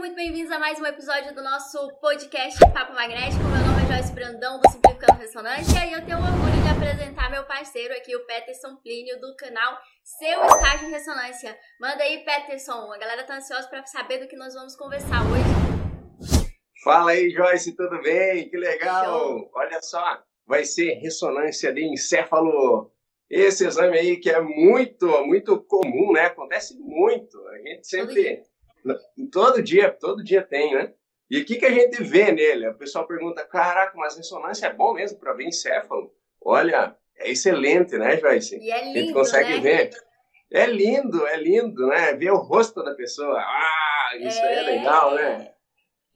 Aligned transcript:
muito 0.00 0.16
bem-vindos 0.16 0.50
a 0.50 0.58
mais 0.58 0.80
um 0.80 0.86
episódio 0.86 1.34
do 1.34 1.42
nosso 1.42 1.76
podcast 2.00 2.58
Papo 2.72 2.94
Magnético. 2.94 3.44
Meu 3.44 3.60
nome 3.60 3.84
é 3.84 3.96
Joyce 3.96 4.14
Brandão, 4.14 4.58
do 4.58 4.70
Simplificando 4.70 5.18
Ressonância, 5.18 5.86
e 5.86 5.92
eu 5.92 6.02
tenho 6.06 6.16
o 6.16 6.22
orgulho 6.22 6.62
de 6.62 6.68
apresentar 6.70 7.30
meu 7.30 7.44
parceiro 7.44 7.92
aqui, 7.92 8.16
o 8.16 8.24
Peterson 8.24 8.76
Plínio, 8.76 9.20
do 9.20 9.36
canal 9.36 9.76
Seu 10.02 10.42
Estágio 10.46 10.88
em 10.88 10.90
Ressonância. 10.90 11.54
Manda 11.78 12.02
aí, 12.02 12.24
Peterson, 12.24 12.90
a 12.90 12.96
galera 12.96 13.24
tá 13.24 13.36
ansiosa 13.36 13.68
para 13.68 13.84
saber 13.84 14.20
do 14.20 14.26
que 14.26 14.36
nós 14.36 14.54
vamos 14.54 14.74
conversar 14.74 15.20
hoje. 15.20 16.40
Fala 16.82 17.10
aí, 17.10 17.28
Joyce, 17.28 17.76
tudo 17.76 18.00
bem? 18.00 18.48
Que 18.48 18.56
legal! 18.56 19.04
Show. 19.04 19.50
Olha 19.54 19.82
só, 19.82 20.22
vai 20.46 20.64
ser 20.64 20.94
ressonância 20.94 21.74
de 21.74 21.84
encéfalo. 21.84 22.90
Esse 23.28 23.66
exame 23.66 23.98
aí 23.98 24.16
que 24.16 24.30
é 24.30 24.40
muito, 24.40 25.06
muito 25.26 25.62
comum, 25.64 26.12
né? 26.14 26.22
Acontece 26.22 26.74
muito. 26.80 27.38
A 27.48 27.58
gente 27.58 27.86
sempre 27.86 28.42
Todo 29.32 29.62
dia, 29.62 29.90
todo 29.90 30.24
dia 30.24 30.42
tem, 30.42 30.74
né? 30.74 30.92
E 31.30 31.40
o 31.40 31.44
que, 31.44 31.56
que 31.56 31.66
a 31.66 31.70
gente 31.70 32.02
vê 32.02 32.32
nele? 32.32 32.68
O 32.68 32.74
pessoal 32.74 33.06
pergunta, 33.06 33.44
caraca, 33.44 33.96
mas 33.96 34.16
ressonância 34.16 34.66
é 34.66 34.72
bom 34.72 34.94
mesmo 34.94 35.18
para 35.18 35.32
ver 35.32 35.44
encéfalo? 35.44 36.12
Olha, 36.40 36.96
é 37.16 37.30
excelente, 37.30 37.96
né, 37.96 38.16
Joyce? 38.16 38.58
E 38.58 38.70
é 38.70 38.84
lindo, 38.84 38.98
A 38.98 39.00
gente 39.00 39.12
consegue 39.12 39.54
né? 39.54 39.60
ver. 39.60 39.90
É 40.52 40.66
lindo, 40.66 41.26
é 41.26 41.36
lindo, 41.36 41.86
né? 41.86 42.14
Ver 42.14 42.32
o 42.32 42.38
rosto 42.38 42.82
da 42.82 42.94
pessoa. 42.94 43.38
Ah, 43.38 44.10
isso 44.18 44.40
é... 44.40 44.48
aí 44.48 44.56
é 44.56 44.62
legal, 44.62 45.14
né? 45.14 45.52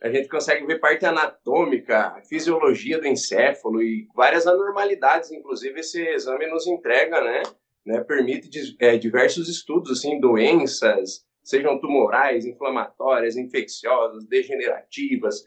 A 0.02 0.10
gente 0.10 0.28
consegue 0.28 0.66
ver 0.66 0.80
parte 0.80 1.06
anatômica, 1.06 2.20
fisiologia 2.28 3.00
do 3.00 3.06
encéfalo 3.06 3.80
e 3.80 4.06
várias 4.14 4.46
anormalidades, 4.46 5.30
inclusive 5.30 5.80
esse 5.80 6.02
exame 6.08 6.46
nos 6.46 6.66
entrega, 6.66 7.22
né? 7.22 7.42
né? 7.86 8.00
Permite 8.02 8.76
é, 8.80 8.98
diversos 8.98 9.48
estudos, 9.48 9.98
assim, 9.98 10.20
doenças, 10.20 11.24
sejam 11.44 11.78
tumorais, 11.78 12.46
inflamatórias, 12.46 13.36
infecciosas, 13.36 14.26
degenerativas, 14.26 15.44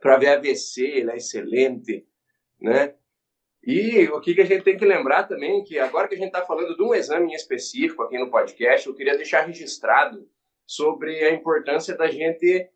para 0.00 0.18
ver 0.18 0.28
AVC, 0.28 0.82
ele 0.82 1.12
é 1.12 1.16
excelente, 1.16 2.06
né? 2.60 2.94
E 3.62 4.06
o 4.08 4.20
que, 4.20 4.34
que 4.34 4.42
a 4.42 4.44
gente 4.44 4.62
tem 4.62 4.76
que 4.76 4.84
lembrar 4.84 5.24
também, 5.24 5.64
que 5.64 5.78
agora 5.78 6.06
que 6.06 6.14
a 6.14 6.18
gente 6.18 6.28
está 6.28 6.44
falando 6.44 6.76
de 6.76 6.82
um 6.82 6.94
exame 6.94 7.32
em 7.32 7.34
específico 7.34 8.02
aqui 8.02 8.18
no 8.18 8.30
podcast, 8.30 8.86
eu 8.86 8.94
queria 8.94 9.16
deixar 9.16 9.42
registrado 9.42 10.28
sobre 10.66 11.24
a 11.24 11.32
importância 11.32 11.96
da 11.96 12.08
gente 12.08 12.68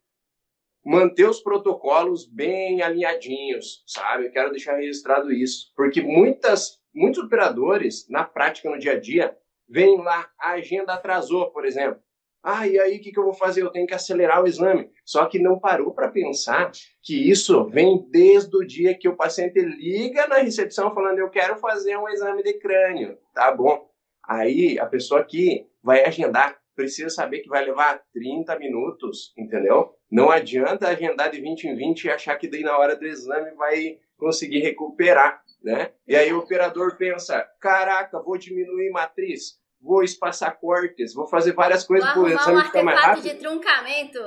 manter 0.85 1.29
os 1.29 1.41
protocolos 1.41 2.27
bem 2.27 2.83
alinhadinhos, 2.83 3.85
sabe? 3.87 4.27
Eu 4.27 4.33
quero 4.33 4.51
deixar 4.51 4.77
registrado 4.77 5.33
isso, 5.33 5.73
porque 5.77 6.01
muitas, 6.01 6.81
muitos 6.95 7.23
operadores, 7.23 8.09
na 8.09 8.25
prática, 8.25 8.71
no 8.71 8.79
dia 8.79 8.93
a 8.93 9.01
dia, 9.01 9.37
vêm 9.69 9.97
lá, 9.99 10.29
a 10.39 10.53
agenda 10.53 10.95
atrasou, 10.95 11.51
por 11.53 11.65
exemplo. 11.65 12.03
Ah, 12.43 12.67
e 12.67 12.79
aí 12.79 12.97
o 12.97 13.01
que, 13.01 13.13
que 13.13 13.19
eu 13.19 13.25
vou 13.25 13.35
fazer? 13.35 13.63
Eu 13.63 13.71
tenho 13.71 13.87
que 13.87 13.95
acelerar 13.95 14.43
o 14.43 14.47
exame. 14.47 14.91
Só 15.05 15.27
que 15.27 15.39
não 15.39 15.59
parou 15.59 15.93
para 15.93 16.09
pensar 16.09 16.71
que 17.03 17.31
isso 17.31 17.65
vem 17.67 18.07
desde 18.11 18.57
o 18.57 18.67
dia 18.67 18.97
que 18.97 19.09
o 19.09 19.17
paciente 19.17 19.61
liga 19.61 20.27
na 20.27 20.37
recepção 20.37 20.95
falando 20.95 21.19
eu 21.19 21.29
quero 21.29 21.57
fazer 21.59 21.97
um 21.97 22.09
exame 22.09 22.43
de 22.43 22.55
crânio. 22.55 23.19
Tá 23.35 23.55
bom. 23.55 23.89
Aí 24.27 24.79
a 24.79 24.87
pessoa 24.87 25.25
que 25.25 25.67
vai 25.83 26.05
agendar 26.05 26.59
precisa 26.75 27.11
saber 27.11 27.41
que 27.41 27.49
vai 27.49 27.65
levar 27.65 28.03
30 28.15 28.59
minutos, 28.59 29.35
entendeu? 29.37 29.95
Não 30.11 30.31
adianta 30.31 30.89
agendar 30.89 31.31
de 31.31 31.41
20 31.41 31.65
em 31.65 31.77
20 31.77 32.05
e 32.05 32.11
achar 32.11 32.37
que 32.37 32.49
daí 32.49 32.63
na 32.63 32.79
hora 32.79 32.97
do 32.97 33.07
exame 33.07 33.51
vai 33.53 33.99
conseguir 34.17 34.61
recuperar, 34.61 35.43
né? 35.63 35.91
E 36.07 36.17
aí 36.17 36.33
o 36.33 36.39
operador 36.39 36.97
pensa, 36.97 37.47
caraca, 37.61 38.23
vou 38.23 38.39
diminuir 38.39 38.91
matriz, 38.91 39.60
vou 39.81 40.03
espaçar 40.03 40.59
cortes, 40.59 41.15
vou 41.15 41.27
fazer 41.27 41.53
várias 41.53 41.85
coisas 41.85 42.11
para 42.11 42.21
o 42.21 42.29
exame 42.29 42.59
um 42.59 42.65
ficar 42.65 42.83
mais 42.83 43.01
rápido. 43.01 43.23
de 43.23 43.35
truncamento. 43.35 44.19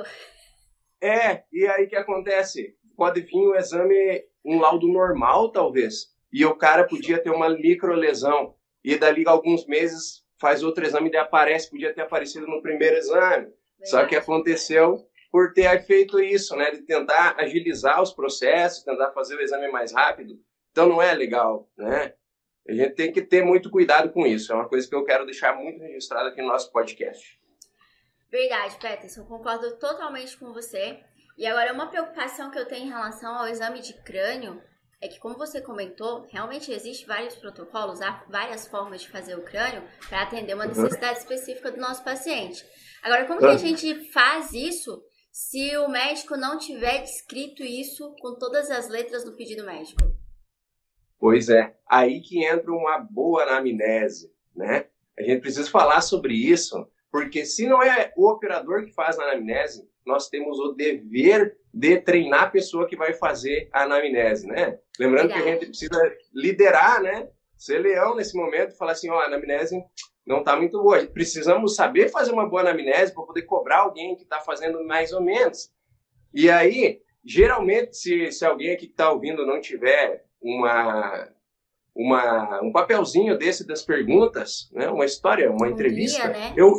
É, 1.02 1.44
e 1.52 1.66
aí 1.66 1.86
que 1.86 1.96
acontece? 1.96 2.74
Pode 2.96 3.20
vir 3.20 3.36
um 3.36 3.54
exame, 3.54 4.24
um 4.44 4.58
laudo 4.60 4.88
normal, 4.88 5.50
talvez, 5.50 6.08
e 6.32 6.44
o 6.44 6.54
cara 6.54 6.84
podia 6.84 7.22
ter 7.22 7.30
uma 7.30 7.48
microlesão, 7.50 8.54
e 8.82 8.96
dali 8.96 9.24
a 9.26 9.30
alguns 9.30 9.66
meses 9.66 10.24
faz 10.40 10.62
outro 10.62 10.84
exame 10.84 11.10
e 11.10 11.16
aparece, 11.16 11.70
podia 11.70 11.94
ter 11.94 12.02
aparecido 12.02 12.46
no 12.46 12.60
primeiro 12.60 12.96
exame. 12.96 13.46
Verdade. 13.46 13.54
Só 13.84 14.04
que 14.06 14.16
aconteceu 14.16 14.98
por 15.30 15.52
ter 15.52 15.84
feito 15.84 16.20
isso, 16.20 16.54
né, 16.54 16.70
de 16.70 16.82
tentar 16.82 17.34
agilizar 17.38 18.00
os 18.00 18.12
processos, 18.12 18.84
tentar 18.84 19.10
fazer 19.12 19.36
o 19.36 19.40
exame 19.40 19.68
mais 19.68 19.92
rápido. 19.92 20.34
Então 20.70 20.88
não 20.88 21.02
é 21.02 21.12
legal, 21.14 21.68
né? 21.76 22.14
A 22.68 22.72
gente 22.72 22.94
tem 22.94 23.12
que 23.12 23.22
ter 23.22 23.44
muito 23.44 23.70
cuidado 23.70 24.10
com 24.10 24.26
isso. 24.26 24.52
É 24.52 24.54
uma 24.54 24.68
coisa 24.68 24.88
que 24.88 24.94
eu 24.94 25.04
quero 25.04 25.26
deixar 25.26 25.54
muito 25.54 25.82
registrado 25.82 26.28
aqui 26.28 26.40
no 26.40 26.48
nosso 26.48 26.72
podcast. 26.72 27.38
Verdade, 28.30 28.76
Peterson. 28.80 29.20
Eu 29.20 29.26
concordo 29.26 29.76
totalmente 29.76 30.36
com 30.38 30.52
você. 30.52 30.98
E 31.36 31.46
agora, 31.46 31.72
uma 31.72 31.88
preocupação 31.88 32.50
que 32.50 32.58
eu 32.58 32.66
tenho 32.66 32.86
em 32.86 32.90
relação 32.90 33.34
ao 33.34 33.46
exame 33.48 33.80
de 33.80 33.92
crânio 34.02 34.62
é 35.00 35.08
que, 35.08 35.18
como 35.18 35.36
você 35.36 35.60
comentou, 35.60 36.26
realmente 36.30 36.72
existem 36.72 37.06
vários 37.06 37.36
protocolos, 37.36 38.00
há 38.00 38.24
várias 38.28 38.66
formas 38.66 39.02
de 39.02 39.10
fazer 39.10 39.36
o 39.36 39.42
crânio 39.42 39.82
para 40.08 40.22
atender 40.22 40.54
uma 40.54 40.64
necessidade 40.64 41.18
uhum. 41.18 41.22
específica 41.22 41.70
do 41.70 41.80
nosso 41.80 42.02
paciente. 42.02 42.64
Agora, 43.02 43.26
como 43.26 43.40
uhum. 43.40 43.48
que 43.48 43.52
a 43.52 43.58
gente 43.58 44.10
faz 44.12 44.54
isso 44.54 45.02
se 45.30 45.76
o 45.76 45.88
médico 45.88 46.36
não 46.36 46.56
tiver 46.56 47.02
descrito 47.02 47.62
isso 47.62 48.14
com 48.18 48.38
todas 48.38 48.70
as 48.70 48.88
letras 48.88 49.24
do 49.24 49.36
pedido 49.36 49.66
médico? 49.66 50.13
Pois 51.18 51.48
é, 51.48 51.74
aí 51.88 52.20
que 52.20 52.44
entra 52.44 52.70
uma 52.72 52.98
boa 52.98 53.42
anamnese, 53.44 54.32
né? 54.54 54.86
A 55.18 55.22
gente 55.22 55.40
precisa 55.40 55.70
falar 55.70 56.00
sobre 56.00 56.34
isso, 56.34 56.86
porque 57.10 57.44
se 57.44 57.66
não 57.66 57.82
é 57.82 58.12
o 58.16 58.28
operador 58.28 58.84
que 58.84 58.92
faz 58.92 59.18
a 59.18 59.22
anamnese, 59.22 59.88
nós 60.04 60.28
temos 60.28 60.58
o 60.58 60.72
dever 60.72 61.56
de 61.72 62.00
treinar 62.00 62.44
a 62.44 62.50
pessoa 62.50 62.86
que 62.86 62.96
vai 62.96 63.14
fazer 63.14 63.68
a 63.72 63.84
anamnese, 63.84 64.46
né? 64.46 64.78
Lembrando 64.98 65.28
Verdade. 65.28 65.42
que 65.42 65.48
a 65.48 65.52
gente 65.52 65.66
precisa 65.66 66.16
liderar, 66.32 67.02
né? 67.02 67.28
Ser 67.56 67.78
leão 67.78 68.14
nesse 68.14 68.36
momento 68.36 68.72
e 68.72 68.76
falar 68.76 68.92
assim, 68.92 69.08
ó, 69.08 69.18
a 69.18 69.26
anamnese 69.26 69.82
não 70.26 70.40
está 70.40 70.56
muito 70.56 70.82
boa. 70.82 71.04
Precisamos 71.06 71.74
saber 71.74 72.10
fazer 72.10 72.32
uma 72.32 72.48
boa 72.48 72.62
anamnese 72.62 73.14
para 73.14 73.24
poder 73.24 73.42
cobrar 73.42 73.78
alguém 73.78 74.16
que 74.16 74.22
está 74.22 74.40
fazendo 74.40 74.84
mais 74.84 75.12
ou 75.12 75.22
menos. 75.22 75.70
E 76.32 76.50
aí, 76.50 77.00
geralmente, 77.24 77.96
se, 77.96 78.30
se 78.32 78.44
alguém 78.44 78.72
aqui 78.72 78.86
que 78.86 78.92
está 78.92 79.10
ouvindo 79.10 79.46
não 79.46 79.60
tiver 79.60 80.24
uma, 80.44 81.28
uma, 81.96 82.62
um 82.62 82.70
papelzinho 82.70 83.38
desse 83.38 83.66
das 83.66 83.82
perguntas, 83.82 84.68
né? 84.72 84.88
uma 84.90 85.06
história, 85.06 85.50
uma 85.50 85.66
um 85.66 85.70
entrevista. 85.70 86.28
Guia, 86.28 86.38
né? 86.38 86.52
eu, 86.54 86.76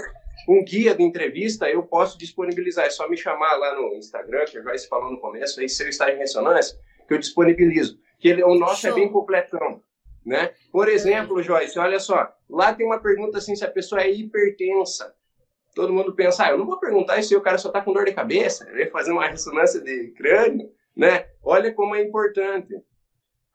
um 0.47 0.63
guia 0.63 0.93
de 0.93 1.01
entrevista 1.01 1.67
eu 1.67 1.81
posso 1.81 2.17
disponibilizar. 2.17 2.85
É 2.85 2.91
só 2.91 3.09
me 3.09 3.17
chamar 3.17 3.55
lá 3.55 3.75
no 3.75 3.95
Instagram, 3.95 4.45
que 4.45 4.61
já 4.61 4.77
se 4.77 4.87
falou 4.87 5.11
no 5.11 5.19
começo, 5.19 5.59
aí 5.59 5.67
seu 5.67 5.89
estágio 5.89 6.15
em 6.15 6.19
ressonância, 6.19 6.77
que 7.07 7.13
eu 7.13 7.17
disponibilizo. 7.17 7.97
Que 8.19 8.29
ele, 8.29 8.43
o 8.43 8.53
nosso 8.53 8.85
é 8.85 8.91
Show. 8.91 8.97
é 8.99 9.01
bem 9.01 9.11
completão. 9.11 9.81
Né? 10.23 10.53
Por 10.71 10.87
exemplo, 10.87 11.41
Joyce, 11.41 11.77
olha 11.77 11.99
só, 11.99 12.33
lá 12.49 12.73
tem 12.73 12.85
uma 12.85 12.99
pergunta 12.99 13.37
assim, 13.37 13.55
se 13.55 13.63
a 13.63 13.69
pessoa 13.69 14.01
é 14.01 14.11
hipertensa. 14.11 15.13
Todo 15.75 15.93
mundo 15.93 16.15
pensa, 16.15 16.45
ah, 16.45 16.51
eu 16.51 16.57
não 16.57 16.65
vou 16.65 16.79
perguntar 16.79 17.19
isso 17.19 17.29
se 17.29 17.35
o 17.35 17.41
cara 17.41 17.57
só 17.57 17.67
está 17.67 17.81
com 17.81 17.93
dor 17.93 18.05
de 18.05 18.13
cabeça, 18.13 18.67
ele 18.69 18.83
vai 18.83 18.89
fazer 18.89 19.11
uma 19.11 19.27
ressonância 19.27 19.81
de 19.81 20.13
crânio, 20.17 20.71
né? 20.95 21.27
Olha 21.43 21.71
como 21.73 21.95
é 21.95 22.01
importante. 22.01 22.73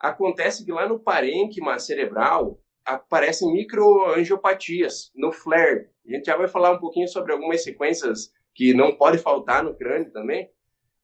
Acontece 0.01 0.65
que 0.65 0.73
lá 0.73 0.89
no 0.89 0.99
parênquima 0.99 1.79
cerebral 1.79 2.59
aparecem 2.85 3.53
microangiopatias 3.53 5.13
no 5.15 5.31
flare. 5.31 5.89
A 6.09 6.13
gente 6.13 6.25
já 6.25 6.37
vai 6.37 6.49
falar 6.49 6.73
um 6.73 6.79
pouquinho 6.79 7.07
sobre 7.07 7.33
algumas 7.33 7.63
sequências 7.63 8.33
que 8.55 8.73
não 8.73 8.97
pode 8.97 9.19
faltar 9.19 9.63
no 9.63 9.75
crânio 9.75 10.11
também. 10.11 10.51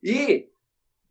E, 0.03 0.49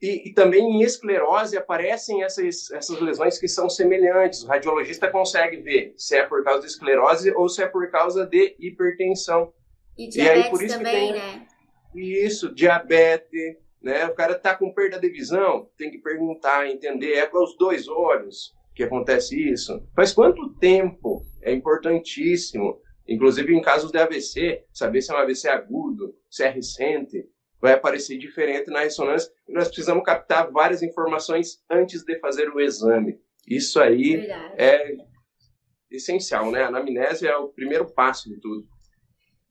e, 0.01 0.29
e, 0.29 0.33
também 0.33 0.63
em 0.63 0.81
esclerose 0.81 1.57
aparecem 1.57 2.23
essas, 2.23 2.71
essas 2.71 2.99
lesões 2.99 3.37
que 3.37 3.47
são 3.47 3.69
semelhantes. 3.69 4.43
O 4.43 4.47
radiologista 4.47 5.09
consegue 5.09 5.57
ver 5.57 5.93
se 5.95 6.17
é 6.17 6.23
por 6.23 6.43
causa 6.43 6.61
de 6.61 6.67
esclerose 6.67 7.31
ou 7.35 7.47
se 7.47 7.61
é 7.61 7.67
por 7.67 7.89
causa 7.91 8.25
de 8.25 8.55
hipertensão. 8.59 9.53
E 9.97 10.09
diabetes 10.09 10.41
e 10.41 10.45
aí, 10.45 10.49
por 10.49 10.63
isso 10.63 10.77
também, 10.77 11.13
tem, 11.13 11.13
né? 11.13 11.47
Isso, 11.95 12.53
diabetes, 12.53 13.57
né? 13.85 14.07
O 14.07 14.15
cara 14.15 14.33
está 14.33 14.55
com 14.55 14.73
perda 14.73 14.99
de 14.99 15.07
visão, 15.09 15.69
tem 15.77 15.91
que 15.91 15.99
perguntar, 15.99 16.67
entender. 16.67 17.13
É 17.13 17.27
com 17.27 17.43
os 17.43 17.55
dois 17.55 17.87
olhos 17.87 18.51
que 18.73 18.83
acontece 18.83 19.39
isso. 19.39 19.87
Faz 19.95 20.11
quanto 20.11 20.55
tempo? 20.55 21.23
É 21.43 21.53
importantíssimo. 21.53 22.81
Inclusive 23.07 23.53
em 23.53 23.61
casos 23.61 23.91
de 23.91 23.99
AVC, 23.99 24.63
saber 24.73 25.03
se 25.03 25.11
é 25.11 25.15
um 25.15 25.19
AVC 25.19 25.47
agudo, 25.47 26.15
se 26.27 26.43
é 26.43 26.49
recente, 26.49 27.29
vai 27.61 27.73
aparecer 27.73 28.17
diferente 28.17 28.71
na 28.71 28.79
ressonância. 28.79 29.31
E 29.47 29.53
nós 29.53 29.67
precisamos 29.67 30.03
captar 30.03 30.51
várias 30.51 30.81
informações 30.81 31.63
antes 31.69 32.03
de 32.03 32.17
fazer 32.19 32.49
o 32.49 32.59
exame. 32.59 33.19
Isso 33.47 33.79
aí 33.79 34.17
Verdade. 34.17 34.53
é 34.57 34.95
essencial, 35.91 36.49
né? 36.49 36.63
A 36.63 36.69
anamnese 36.69 37.27
é 37.27 37.37
o 37.37 37.49
primeiro 37.49 37.85
passo 37.85 38.27
de 38.27 38.39
tudo. 38.41 38.67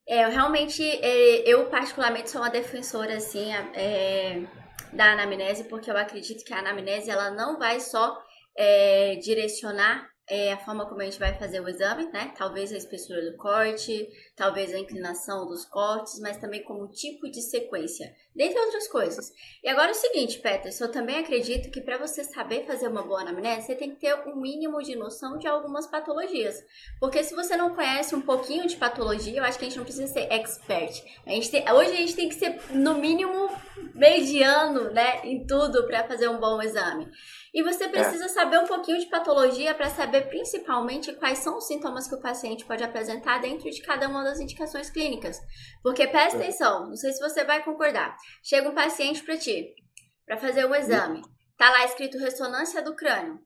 É, 0.06 0.25
eu 0.25 0.31
realmente, 0.31 0.83
é, 0.83 1.49
eu 1.49 1.67
particularmente 1.67 2.31
sou 2.31 2.41
uma 2.41 2.51
defensora, 2.51 3.17
assim, 3.17 3.53
é, 3.75 4.43
da 4.93 5.12
anamnese, 5.12 5.65
porque 5.65 5.91
eu 5.91 5.97
acredito 5.97 6.45
que 6.45 6.53
a 6.53 6.59
anamnese, 6.59 7.11
ela 7.11 7.31
não 7.31 7.59
vai 7.59 7.81
só 7.81 8.23
é, 8.56 9.17
direcionar 9.17 10.13
é, 10.29 10.53
a 10.53 10.59
forma 10.59 10.87
como 10.87 11.03
a 11.03 11.05
gente 11.05 11.19
vai 11.19 11.35
fazer 11.35 11.61
o 11.61 11.69
exame, 11.69 12.06
né? 12.06 12.32
Talvez 12.37 12.73
a 12.73 12.76
espessura 12.76 13.31
do 13.31 13.37
corte, 13.37 14.09
talvez 14.35 14.73
a 14.73 14.79
inclinação 14.79 15.47
dos 15.47 15.67
cortes, 15.67 16.19
mas 16.19 16.38
também 16.38 16.62
como 16.62 16.88
tipo 16.88 17.31
de 17.31 17.43
sequência, 17.43 18.15
dentre 18.35 18.59
outras 18.59 18.88
coisas. 18.88 19.32
E 19.62 19.69
agora 19.69 19.88
é 19.88 19.91
o 19.93 19.94
seguinte, 19.94 20.38
Peterson, 20.38 20.85
eu 20.85 20.93
também 20.93 21.19
acredito 21.19 21.71
que 21.71 21.81
para 21.81 21.99
você 21.99 22.25
saber 22.25 22.65
fazer 22.65 22.88
uma 22.88 23.03
boa 23.03 23.21
anamnese, 23.21 23.67
você 23.67 23.75
tem 23.75 23.91
que 23.91 24.00
ter 24.00 24.15
um 24.26 24.37
mínimo 24.37 24.82
de 24.82 24.97
noção 24.97 25.37
de 25.37 25.47
algumas 25.47 25.87
patologias. 25.87 26.65
Porque 26.99 27.23
se 27.23 27.35
você 27.35 27.55
não 27.55 27.75
conhece 27.75 28.15
um 28.15 28.23
pouquinho 28.23 28.67
de 28.67 28.77
patologia, 28.77 29.38
eu 29.38 29.44
acho 29.44 29.59
que 29.59 29.67
a 29.67 29.69
gente 29.69 29.77
não 29.77 29.85
precisa 29.85 30.06
ser 30.06 30.32
expert. 30.32 31.05
A 31.27 31.31
gente 31.31 31.50
tem, 31.50 31.70
hoje 31.70 31.93
a 31.93 31.97
gente 31.97 32.17
tem 32.17 32.29
que 32.31 32.35
ser, 32.35 32.59
no 32.73 32.94
mínimo, 32.94 33.50
mediano, 33.94 34.91
né, 34.91 35.20
em 35.25 35.47
tudo 35.47 35.87
para 35.87 36.05
fazer 36.05 36.29
um 36.29 36.41
bom 36.41 36.62
exame. 36.62 37.11
E 37.55 37.62
você 37.62 37.89
precisa 37.89 38.25
é. 38.25 38.29
saber 38.29 38.59
um 38.59 38.67
pouquinho 38.67 38.99
de 38.99 39.06
patologia 39.06 39.73
para 39.77 39.89
saber 39.89 40.23
principalmente 40.29 41.12
quais 41.12 41.39
são 41.39 41.56
os 41.56 41.69
sintomas 41.69 42.09
que 42.09 42.17
o 42.17 42.21
paciente 42.21 42.65
pode 42.65 42.83
apresentar 42.83 43.41
dentro 43.41 43.71
de 43.71 43.81
cada 43.81 44.09
uma 44.09 44.25
das 44.25 44.41
indicações 44.41 44.91
clínicas. 44.91 45.41
Porque 45.81 46.09
presta 46.09 46.39
é. 46.39 46.43
atenção, 46.43 46.89
não 46.89 46.97
sei 46.97 47.12
se 47.12 47.21
você 47.21 47.45
vai 47.45 47.62
concordar. 47.62 48.17
Chega 48.43 48.69
um 48.69 48.75
paciente 48.75 49.23
para 49.23 49.39
ti 49.39 49.73
para 50.27 50.37
fazer 50.37 50.67
um 50.67 50.75
exame. 50.75 51.23
Tá 51.56 51.71
lá 51.71 51.85
escrito 51.85 52.19
ressonância 52.19 52.83
do 52.83 52.97
crânio. 52.97 53.39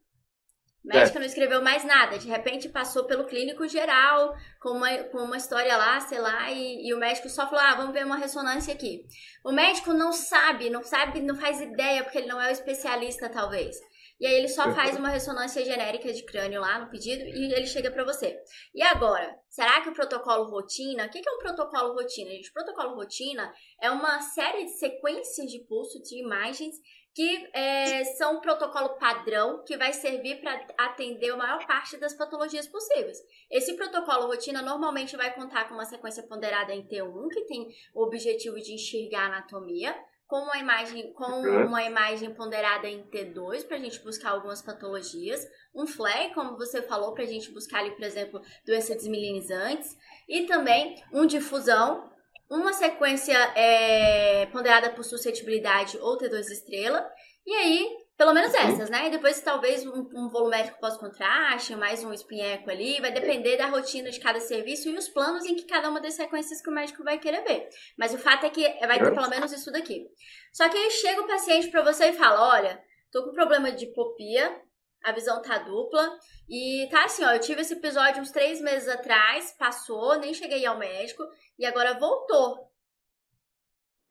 O 0.83 0.89
médico 0.89 1.19
é. 1.19 1.21
não 1.21 1.27
escreveu 1.27 1.61
mais 1.61 1.85
nada, 1.85 2.19
de 2.19 2.29
repente 2.29 2.69
passou 2.69 3.05
pelo 3.05 3.27
clínico 3.27 3.69
geral, 3.69 4.35
com 4.59 4.71
uma, 4.71 4.97
com 5.05 5.19
uma 5.19 5.37
história 5.37 5.77
lá, 5.77 6.01
sei 6.01 6.19
lá, 6.19 6.51
e, 6.51 6.89
e, 6.89 6.95
o 6.95 6.99
médico 6.99 7.29
só 7.29 7.47
falou: 7.47 7.63
ah, 7.63 7.75
vamos 7.75 7.93
ver 7.93 8.07
uma 8.07 8.17
ressonância 8.17 8.73
aqui. 8.73 9.05
O 9.45 9.53
médico 9.53 9.93
não 9.93 10.13
sabe, 10.13 10.71
não 10.71 10.83
sabe, 10.83 11.21
não 11.21 11.35
faz 11.35 11.61
ideia, 11.61 12.03
porque 12.03 12.19
ele 12.19 12.29
não 12.29 12.41
é 12.41 12.49
o 12.49 12.53
especialista, 12.53 13.29
talvez. 13.29 13.77
E 14.21 14.27
aí 14.27 14.35
ele 14.35 14.49
só 14.49 14.73
faz 14.75 14.97
uma 14.97 15.11
ressonância 15.11 15.65
genérica 15.65 16.13
de 16.13 16.25
crânio 16.25 16.61
lá 16.61 16.79
no 16.81 16.91
pedido 16.91 17.23
e 17.23 17.53
ele 17.53 17.67
chega 17.67 17.91
para 17.91 18.05
você. 18.05 18.37
E 18.75 18.83
agora, 18.83 19.39
será 19.49 19.81
que 19.81 19.89
o 19.89 19.95
protocolo 19.95 20.51
rotina, 20.51 21.07
o 21.07 21.11
que 21.11 21.19
é 21.19 21.33
um 21.33 21.39
protocolo 21.39 21.95
rotina? 21.95 22.31
Gente, 22.31 22.51
o 22.51 22.53
protocolo 22.53 22.95
rotina 22.97 23.53
é 23.81 23.91
uma 23.91 24.21
série 24.21 24.65
de 24.65 24.79
sequências 24.79 25.51
de 25.51 25.61
pulso 25.69 26.03
de 26.03 26.21
imagens 26.21 26.75
que 27.19 27.51
é, 27.53 28.05
são 28.05 28.37
um 28.37 28.41
protocolo 28.41 28.91
padrão 28.91 29.65
que 29.65 29.77
vai 29.77 29.93
servir 29.93 30.41
para 30.41 30.65
atender 30.79 31.33
a 31.33 31.37
maior 31.37 31.67
parte 31.67 31.97
das 31.97 32.15
patologias 32.15 32.69
possíveis. 32.69 33.19
Esse 33.51 33.75
protocolo 33.75 34.29
rotina 34.29 34.63
normalmente 34.63 35.17
vai 35.17 35.35
contar 35.35 35.67
com 35.69 35.75
uma 35.75 35.85
sequência 35.85 36.23
ponderada 36.23 36.73
em 36.73 36.87
T1, 36.87 37.29
que 37.33 37.45
tem 37.47 37.69
o 37.93 38.05
objetivo 38.05 38.57
de 38.61 38.73
enxergar 38.73 39.23
a 39.23 39.27
anatomia, 39.27 39.97
com 40.29 40.37
uma 40.37 40.59
imagem, 40.59 41.11
com 41.15 41.25
uma 41.25 41.83
imagem 41.83 42.35
ponderada 42.35 42.87
em 42.87 43.03
T2 43.05 43.67
para 43.67 43.79
a 43.79 43.81
gente 43.81 43.99
buscar 44.01 44.33
algumas 44.33 44.61
patologias, 44.61 45.49
um 45.75 45.87
flare, 45.87 46.35
como 46.35 46.59
você 46.59 46.83
falou, 46.83 47.15
para 47.15 47.25
a 47.25 47.27
gente 47.27 47.51
buscar 47.51 47.79
ali, 47.79 47.93
por 47.93 48.05
exemplo, 48.05 48.43
doenças 48.65 48.97
desmilinizantes, 48.97 49.97
e 50.29 50.45
também 50.45 51.03
um 51.15 51.25
difusão, 51.25 52.13
uma 52.49 52.75
sequência 52.75 53.39
é, 53.57 54.45
ponderada 54.47 54.91
por 54.91 55.03
suscetibilidade 55.03 55.97
ou 55.99 56.19
T2 56.19 56.51
estrela, 56.51 57.11
e 57.47 57.55
aí 57.55 58.08
pelo 58.19 58.35
menos 58.35 58.53
uhum. 58.53 58.61
essas, 58.61 58.91
né? 58.91 59.07
E 59.07 59.11
depois 59.11 59.41
talvez 59.41 59.87
um, 59.87 60.09
um 60.13 60.29
volumétrico 60.29 60.81
pós-contraste, 60.81 61.77
mais 61.77 62.03
um 62.03 62.13
espinheco 62.13 62.69
ali, 62.69 63.01
vai 63.01 63.13
depender 63.13 63.57
da 63.57 63.69
rotina 63.69 64.11
de 64.11 64.19
cada 64.19 64.41
serviço 64.41 64.89
e 64.89 64.99
os 64.99 65.09
planos 65.09 65.45
em 65.45 65.55
que 65.55 65.63
cada 65.63 65.89
uma 65.89 66.01
das 66.01 66.15
sequências 66.15 66.61
que 66.61 66.69
o 66.69 66.75
médico 66.75 67.05
vai 67.05 67.17
querer 67.21 67.45
ver. 67.45 67.69
Mas 67.97 68.13
o 68.13 68.19
fato 68.19 68.45
é 68.45 68.51
que 68.51 68.69
vai 68.85 68.99
ter 68.99 69.15
pelo 69.15 69.31
menos 69.31 69.53
isso 69.53 69.71
daqui. 69.71 70.05
Só 70.53 70.69
que 70.69 70.77
aí 70.77 70.91
chega 70.91 71.23
o 71.23 71.29
paciente 71.29 71.69
para 71.69 71.85
você 71.85 72.07
e 72.07 72.13
fala: 72.13 72.57
olha, 72.57 72.83
tô 73.13 73.23
com 73.23 73.33
problema 73.33 73.71
de 73.71 73.85
hipopia, 73.85 74.63
a 75.05 75.13
visão 75.13 75.41
tá 75.41 75.59
dupla. 75.59 76.11
E 76.49 76.89
tá 76.91 77.05
assim, 77.05 77.25
ó, 77.25 77.31
eu 77.31 77.41
tive 77.41 77.61
esse 77.61 77.75
episódio 77.75 78.21
uns 78.21 78.33
três 78.33 78.61
meses 78.61 78.89
atrás, 78.89 79.55
passou, 79.57 80.19
nem 80.19 80.35
cheguei 80.35 80.67
ao 80.67 80.77
médico, 80.77 81.23
e 81.57 81.65
agora 81.65 81.97
voltou. 81.97 82.69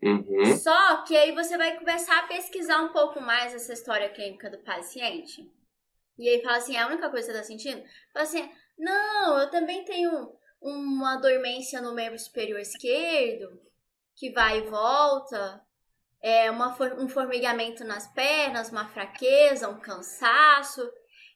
Uhum. 0.01 0.57
Só 0.57 1.03
que 1.03 1.15
aí 1.17 1.31
você 1.31 1.57
vai 1.57 1.77
começar 1.77 2.19
a 2.19 2.27
pesquisar 2.27 2.81
um 2.81 2.93
pouco 2.93 3.19
mais 3.19 3.53
essa 3.53 3.73
história 3.73 4.09
clínica 4.09 4.49
do 4.49 4.59
paciente. 4.59 5.51
E 6.17 6.27
aí 6.27 6.41
fala 6.41 6.57
assim, 6.57 6.75
é 6.75 6.81
a 6.81 6.87
única 6.87 7.09
coisa 7.09 7.27
que 7.27 7.33
você 7.33 7.39
tá 7.39 7.43
sentindo? 7.43 7.83
Fala 8.13 8.23
assim, 8.23 8.49
não, 8.77 9.39
eu 9.39 9.49
também 9.49 9.83
tenho 9.85 10.31
uma 10.61 11.17
dormência 11.17 11.81
no 11.81 11.93
membro 11.93 12.17
superior 12.17 12.59
esquerdo, 12.59 13.61
que 14.15 14.31
vai 14.31 14.59
e 14.59 14.69
volta, 14.69 15.61
é 16.21 16.49
uma, 16.49 16.75
um 16.97 17.07
formigamento 17.07 17.83
nas 17.83 18.07
pernas, 18.13 18.71
uma 18.71 18.87
fraqueza, 18.87 19.69
um 19.69 19.79
cansaço. 19.79 20.81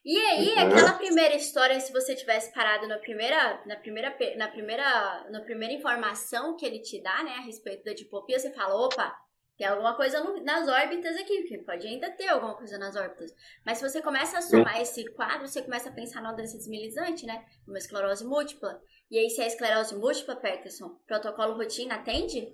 E 0.04 0.18
aí, 0.18 0.48
uhum. 0.54 0.68
aquela 0.68 0.94
primeira 0.94 1.36
história, 1.36 1.78
se 1.78 1.92
você 1.92 2.14
tivesse 2.16 2.52
parado 2.52 2.88
na 2.88 2.98
primeira, 2.98 3.62
na 3.64 3.76
primeira, 3.76 4.16
na 4.36 4.48
primeira, 4.48 5.30
na 5.30 5.40
primeira 5.40 5.74
informação 5.74 6.56
que 6.56 6.66
ele 6.66 6.80
te 6.80 7.00
dá, 7.00 7.22
né, 7.22 7.34
a 7.38 7.42
respeito 7.42 7.84
da 7.84 7.92
dipopia, 7.92 8.36
você 8.36 8.50
fala, 8.50 8.74
opa, 8.74 9.16
tem 9.56 9.64
alguma 9.64 9.94
coisa 9.94 10.18
no, 10.24 10.42
nas 10.42 10.66
órbitas 10.66 11.16
aqui, 11.16 11.42
porque 11.42 11.58
pode 11.58 11.86
ainda 11.86 12.10
ter 12.10 12.26
alguma 12.26 12.56
coisa 12.56 12.76
nas 12.78 12.96
órbitas. 12.96 13.32
Mas 13.64 13.78
se 13.78 13.88
você 13.88 14.02
começa 14.02 14.38
a 14.38 14.42
somar 14.42 14.80
esse 14.80 15.04
quadro, 15.12 15.46
você 15.46 15.62
começa 15.62 15.88
a 15.88 15.92
pensar 15.92 16.20
na 16.20 16.32
doença 16.32 16.56
desmilizante, 16.56 17.24
né, 17.24 17.44
uma 17.66 17.78
esclerose 17.78 18.24
múltipla. 18.24 18.80
E 19.08 19.18
aí, 19.18 19.30
se 19.30 19.40
é 19.40 19.46
esclerose 19.46 19.94
múltipla, 19.94 20.34
Peterson, 20.34 20.98
protocolo 21.06 21.54
rotina 21.54 21.94
atende? 21.94 22.52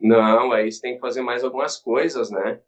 Não, 0.00 0.50
aí 0.50 0.72
você 0.72 0.80
tem 0.80 0.94
que 0.94 1.00
fazer 1.00 1.22
mais 1.22 1.44
algumas 1.44 1.76
coisas, 1.76 2.28
né? 2.28 2.60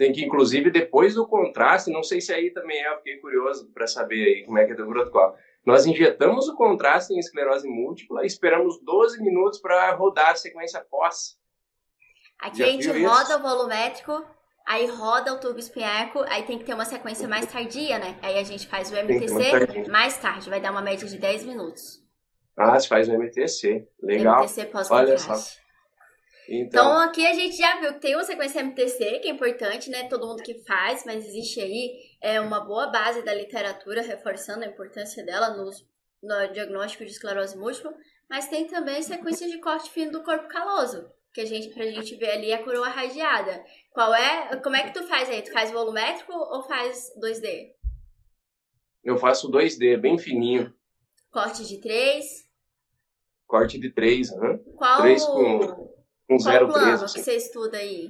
Tem 0.00 0.14
que, 0.14 0.24
inclusive, 0.24 0.70
depois 0.70 1.14
do 1.14 1.26
contraste, 1.26 1.92
não 1.92 2.02
sei 2.02 2.22
se 2.22 2.32
aí 2.32 2.50
também 2.50 2.82
é, 2.82 2.90
eu 2.90 2.96
fiquei 2.96 3.18
curioso 3.18 3.70
para 3.74 3.86
saber 3.86 4.24
aí 4.24 4.44
como 4.46 4.56
é 4.56 4.64
que 4.64 4.72
é 4.72 4.74
do 4.74 4.86
protocolo. 4.86 5.34
Nós 5.62 5.84
injetamos 5.84 6.48
o 6.48 6.56
contraste 6.56 7.12
em 7.12 7.18
esclerose 7.18 7.68
múltipla 7.68 8.22
e 8.22 8.26
esperamos 8.26 8.80
12 8.82 9.22
minutos 9.22 9.58
para 9.60 9.94
rodar 9.94 10.30
a 10.30 10.34
sequência 10.36 10.80
pós. 10.90 11.36
Aqui 12.40 12.60
Já 12.60 12.64
a 12.64 12.68
gente 12.70 12.88
roda 12.88 13.22
isso? 13.24 13.36
o 13.36 13.42
volumétrico, 13.42 14.24
aí 14.66 14.86
roda 14.86 15.34
o 15.34 15.38
tubo 15.38 15.58
espinheco, 15.58 16.20
aí 16.28 16.44
tem 16.44 16.58
que 16.58 16.64
ter 16.64 16.72
uma 16.72 16.86
sequência 16.86 17.28
mais 17.28 17.44
tardia, 17.44 17.98
né? 17.98 18.18
Aí 18.22 18.38
a 18.38 18.42
gente 18.42 18.66
faz 18.68 18.90
o 18.90 18.94
MTC 18.94 19.86
mais 19.90 20.16
tarde, 20.16 20.48
vai 20.48 20.62
dar 20.62 20.70
uma 20.70 20.80
média 20.80 21.06
de 21.06 21.18
10 21.18 21.44
minutos. 21.44 22.02
Ah, 22.56 22.80
você 22.80 22.88
faz 22.88 23.06
o 23.06 23.12
MTC, 23.12 23.86
legal. 24.02 24.44
MTC 24.44 24.64
pós-contraste. 24.64 25.28
Olha 25.28 25.36
só. 25.36 25.60
Então... 26.52 26.82
então, 26.82 26.98
aqui 26.98 27.24
a 27.24 27.32
gente 27.32 27.56
já 27.56 27.78
viu 27.78 27.94
que 27.94 28.00
tem 28.00 28.16
uma 28.16 28.24
sequência 28.24 28.60
MTC, 28.60 29.20
que 29.20 29.28
é 29.28 29.30
importante, 29.30 29.88
né? 29.88 30.08
Todo 30.08 30.26
mundo 30.26 30.42
que 30.42 30.64
faz, 30.64 31.04
mas 31.06 31.24
existe 31.24 31.60
aí 31.60 31.92
é, 32.20 32.40
uma 32.40 32.58
boa 32.58 32.88
base 32.88 33.22
da 33.24 33.32
literatura 33.32 34.02
reforçando 34.02 34.64
a 34.64 34.66
importância 34.66 35.24
dela 35.24 35.56
nos, 35.56 35.86
no 36.20 36.52
diagnóstico 36.52 37.04
de 37.04 37.12
esclerose 37.12 37.56
múltipla, 37.56 37.94
mas 38.28 38.48
tem 38.48 38.66
também 38.66 39.00
sequência 39.00 39.48
de 39.48 39.58
corte 39.58 39.90
fino 39.92 40.10
do 40.10 40.24
corpo 40.24 40.48
caloso, 40.48 41.08
que 41.32 41.40
a 41.40 41.46
gente, 41.46 41.68
pra 41.72 41.84
gente 41.84 42.16
ver 42.16 42.30
ali 42.30 42.52
a 42.52 42.64
coroa 42.64 42.88
radiada. 42.88 43.64
Qual 43.92 44.12
é? 44.12 44.56
Como 44.56 44.74
é 44.74 44.82
que 44.82 44.92
tu 44.92 45.06
faz 45.06 45.30
aí? 45.30 45.42
Tu 45.42 45.52
faz 45.52 45.70
volumétrico 45.70 46.32
ou 46.32 46.64
faz 46.64 47.12
2D? 47.22 47.70
Eu 49.04 49.16
faço 49.16 49.48
2D, 49.48 49.96
bem 49.98 50.18
fininho. 50.18 50.74
Corte 51.30 51.64
de 51.64 51.80
3? 51.80 52.24
Corte 53.46 53.78
de 53.78 53.88
3, 53.90 54.36
né? 54.36 54.58
Qual 54.76 55.00
3 55.00 55.24
com 55.24 55.99
com 56.30 56.38
Qual 56.38 56.64
o 56.64 56.68
plano 56.68 57.04
assim. 57.04 57.18
que 57.18 57.24
você 57.24 57.36
estuda 57.36 57.76
aí? 57.76 58.08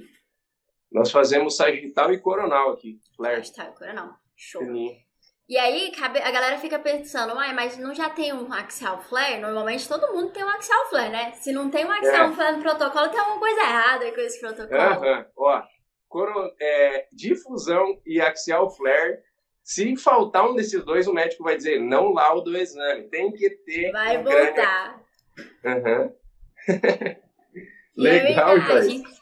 Nós 0.91 1.09
fazemos 1.09 1.55
sagital 1.55 2.13
e 2.13 2.19
coronal 2.19 2.71
aqui. 2.71 2.99
Flare. 3.15 3.37
Sagital 3.37 3.71
e 3.71 3.79
coronal. 3.79 4.09
Show. 4.35 4.61
E 5.49 5.57
aí, 5.57 5.91
a 5.99 6.31
galera 6.31 6.57
fica 6.59 6.77
pensando, 6.77 7.33
ah, 7.33 7.53
mas 7.53 7.77
não 7.77 7.95
já 7.95 8.09
tem 8.09 8.31
um 8.31 8.53
axial 8.53 9.01
flare? 9.01 9.41
Normalmente 9.41 9.87
todo 9.87 10.13
mundo 10.13 10.31
tem 10.31 10.43
um 10.43 10.49
axial 10.49 10.87
flare, 10.89 11.09
né? 11.09 11.31
Se 11.33 11.51
não 11.51 11.69
tem 11.69 11.83
um 11.83 11.91
axial 11.91 12.29
é. 12.29 12.33
flare 12.33 12.57
no 12.57 12.61
protocolo, 12.61 13.09
tem 13.09 13.19
alguma 13.19 13.39
coisa 13.39 13.59
errada 13.59 14.11
com 14.11 14.21
esse 14.21 14.39
protocolo. 14.39 14.79
Aham, 14.79 15.25
ó. 15.35 15.63
Coro, 16.07 16.53
é, 16.61 17.07
difusão 17.11 17.99
e 18.05 18.21
axial 18.21 18.69
flare. 18.69 19.17
Se 19.63 19.95
faltar 19.95 20.47
um 20.47 20.55
desses 20.55 20.83
dois, 20.85 21.07
o 21.07 21.13
médico 21.13 21.43
vai 21.43 21.55
dizer, 21.55 21.79
não 21.79 22.11
laudo 22.11 22.51
o 22.51 22.57
exame. 22.57 23.09
Tem 23.09 23.31
que 23.31 23.49
ter. 23.49 23.91
Vai 23.91 24.17
um 24.17 24.23
voltar. 24.23 25.01
Aham. 25.65 26.01
Uhum. 26.01 27.15
Legal, 27.95 28.57
é 28.57 29.20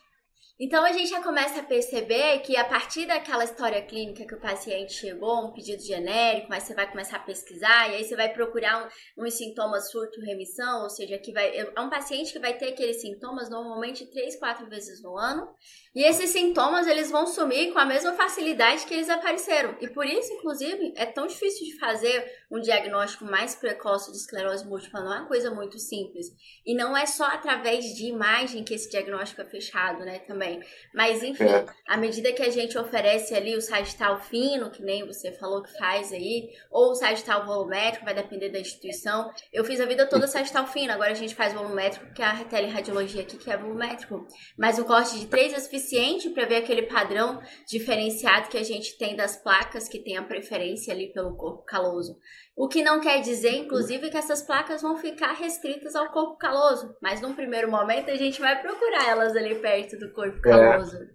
Então 0.61 0.83
a 0.83 0.91
gente 0.91 1.09
já 1.09 1.23
começa 1.23 1.61
a 1.61 1.63
perceber 1.63 2.39
que 2.39 2.57
a 2.57 2.65
partir 2.65 3.05
daquela 3.05 3.45
história 3.45 3.81
clínica 3.81 4.25
que 4.25 4.35
o 4.35 4.41
paciente 4.41 4.91
chegou, 4.91 5.45
um 5.45 5.53
pedido 5.53 5.81
genérico, 5.81 6.47
mas 6.49 6.63
você 6.63 6.73
vai 6.73 6.85
começar 6.91 7.15
a 7.15 7.21
pesquisar 7.21 7.89
e 7.89 7.95
aí 7.95 8.03
você 8.03 8.13
vai 8.13 8.33
procurar 8.33 8.91
um, 9.17 9.23
uns 9.23 9.35
sintomas 9.35 9.89
surto-remissão, 9.89 10.83
ou 10.83 10.89
seja, 10.89 11.17
que 11.17 11.31
vai 11.31 11.55
é 11.55 11.79
um 11.79 11.89
paciente 11.89 12.33
que 12.33 12.39
vai 12.39 12.57
ter 12.57 12.73
aqueles 12.73 12.99
sintomas 12.99 13.49
normalmente 13.49 14.05
três, 14.11 14.35
quatro 14.35 14.67
vezes 14.67 15.01
no 15.01 15.17
ano, 15.17 15.47
e 15.95 16.03
esses 16.03 16.29
sintomas 16.31 16.87
eles 16.87 17.09
vão 17.09 17.25
sumir 17.25 17.71
com 17.71 17.79
a 17.79 17.85
mesma 17.85 18.11
facilidade 18.11 18.85
que 18.85 18.93
eles 18.93 19.09
apareceram. 19.09 19.77
E 19.79 19.87
por 19.87 20.05
isso, 20.05 20.33
inclusive, 20.33 20.93
é 20.97 21.05
tão 21.05 21.25
difícil 21.25 21.67
de 21.67 21.79
fazer 21.79 22.29
um 22.51 22.59
diagnóstico 22.59 23.23
mais 23.23 23.55
precoce 23.55 24.11
de 24.11 24.17
esclerose 24.17 24.67
múltipla, 24.67 24.99
não 24.99 25.13
é 25.13 25.19
uma 25.19 25.27
coisa 25.27 25.49
muito 25.51 25.79
simples. 25.79 26.27
E 26.65 26.75
não 26.75 26.97
é 26.97 27.05
só 27.05 27.27
através 27.27 27.85
de 27.95 28.07
imagem 28.07 28.65
que 28.65 28.73
esse 28.73 28.89
diagnóstico 28.89 29.41
é 29.41 29.45
fechado, 29.45 30.03
né, 30.03 30.19
também. 30.19 30.49
Também. 30.50 30.60
Mas, 30.94 31.22
enfim, 31.24 31.44
é. 31.44 31.65
à 31.88 31.98
medida 31.98 32.34
que 32.34 32.41
a 32.41 32.50
gente 32.50 32.77
oferece 32.77 33.36
ali 33.36 33.56
o 33.56 33.62
sagital 33.62 34.20
fino, 34.20 34.72
que 34.72 34.82
nem 34.82 35.06
você 35.06 35.32
falou 35.32 35.62
que 35.62 35.77
faz 35.77 36.12
aí, 36.12 36.50
ou 36.72 36.91
o 36.91 36.96
sagital 36.96 37.46
volumétrico, 37.46 38.06
vai 38.06 38.13
depender 38.13 38.50
da 38.50 38.60
instituição. 38.60 39.32
Eu 39.53 39.63
fiz 39.63 39.79
a 39.79 39.86
vida 39.86 40.08
toda 40.08 40.27
sagital 40.27 40.65
fino, 40.65 40.91
agora 40.91 41.12
a 41.12 41.15
gente 41.15 41.36
faz 41.36 41.53
volumétrico, 41.53 42.06
porque 42.06 42.24
a 42.24 42.44
teleradiologia 42.44 43.22
aqui 43.22 43.38
que 43.38 43.51
é 43.51 43.58
volumétrico. 43.58 44.25
Mas 44.58 44.79
o 44.79 44.86
corte 44.86 45.20
de 45.20 45.27
três 45.27 45.53
é 45.53 45.60
suficiente 45.60 46.29
para 46.29 46.46
ver 46.46 46.58
aquele 46.58 46.84
padrão 46.84 47.41
diferenciado 47.68 48.50
que 48.50 48.58
a 48.58 48.63
gente 48.63 48.98
tem 48.98 49.15
das 49.15 49.41
placas 49.41 49.88
que 49.88 50.00
tem 50.00 50.18
a 50.18 50.24
preferência 50.24 50.94
ali 50.94 51.12
pelo 51.13 51.36
corpo 51.36 51.63
caloso. 51.63 52.18
O 52.59 52.67
que 52.67 52.83
não 52.83 52.99
quer 52.99 53.21
dizer, 53.21 53.53
inclusive, 53.53 54.09
que 54.09 54.17
essas 54.17 54.41
placas 54.41 54.81
vão 54.81 54.97
ficar 54.97 55.31
restritas 55.31 55.95
ao 55.95 56.11
corpo 56.11 56.35
caloso. 56.35 56.93
Mas 57.01 57.21
num 57.21 57.33
primeiro 57.33 57.71
momento 57.71 58.11
a 58.11 58.15
gente 58.15 58.37
vai 58.41 58.61
procurar 58.61 59.07
elas 59.07 59.33
ali 59.33 59.55
perto 59.55 59.97
do 59.97 60.11
corpo 60.11 60.37
é. 60.39 60.41
caloso. 60.41 60.97
É. 60.97 61.07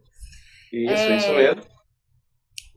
Isso, 0.73 1.03
é... 1.03 1.17
isso 1.19 1.33
mesmo. 1.35 1.63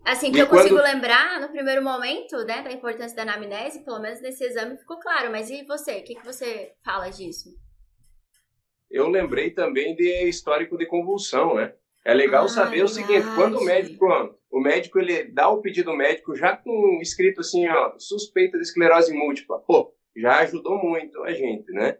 Assim, 0.03 0.33
que 0.33 0.39
e 0.39 0.41
eu 0.41 0.47
quando... 0.47 0.63
consigo 0.63 0.81
lembrar 0.81 1.39
no 1.39 1.47
primeiro 1.47 1.81
momento, 1.81 2.43
né, 2.43 2.61
da 2.61 2.69
importância 2.69 3.15
da 3.15 3.21
anamnese, 3.21 3.85
pelo 3.85 4.01
menos 4.01 4.19
nesse 4.19 4.43
exame 4.43 4.77
ficou 4.77 4.99
claro. 4.99 5.31
Mas 5.31 5.49
e 5.49 5.63
você? 5.63 5.99
O 5.99 6.03
que, 6.03 6.15
que 6.15 6.25
você 6.25 6.73
fala 6.83 7.07
disso? 7.07 7.47
Eu 8.91 9.07
lembrei 9.07 9.51
também 9.51 9.95
de 9.95 10.27
histórico 10.27 10.77
de 10.77 10.85
convulsão, 10.87 11.55
né? 11.55 11.73
É 12.07 12.13
legal 12.13 12.45
ah, 12.45 12.47
saber 12.47 12.81
o 12.85 12.87
seguinte, 12.87 13.27
quando 13.35 13.57
o 13.57 13.65
médico, 13.65 14.05
o 14.49 14.61
médico 14.61 14.97
ele 14.97 15.25
dá 15.25 15.49
o 15.49 15.61
pedido 15.61 15.93
médico 15.93 16.33
já 16.37 16.55
com 16.55 16.99
escrito 17.01 17.41
assim, 17.41 17.67
ó, 17.67 17.95
suspeita 17.99 18.57
de 18.57 18.63
esclerose 18.63 19.13
múltipla. 19.13 19.59
Pô, 19.59 19.93
já 20.15 20.39
ajudou 20.39 20.77
muito 20.77 21.21
a 21.25 21.33
gente, 21.33 21.69
né? 21.73 21.97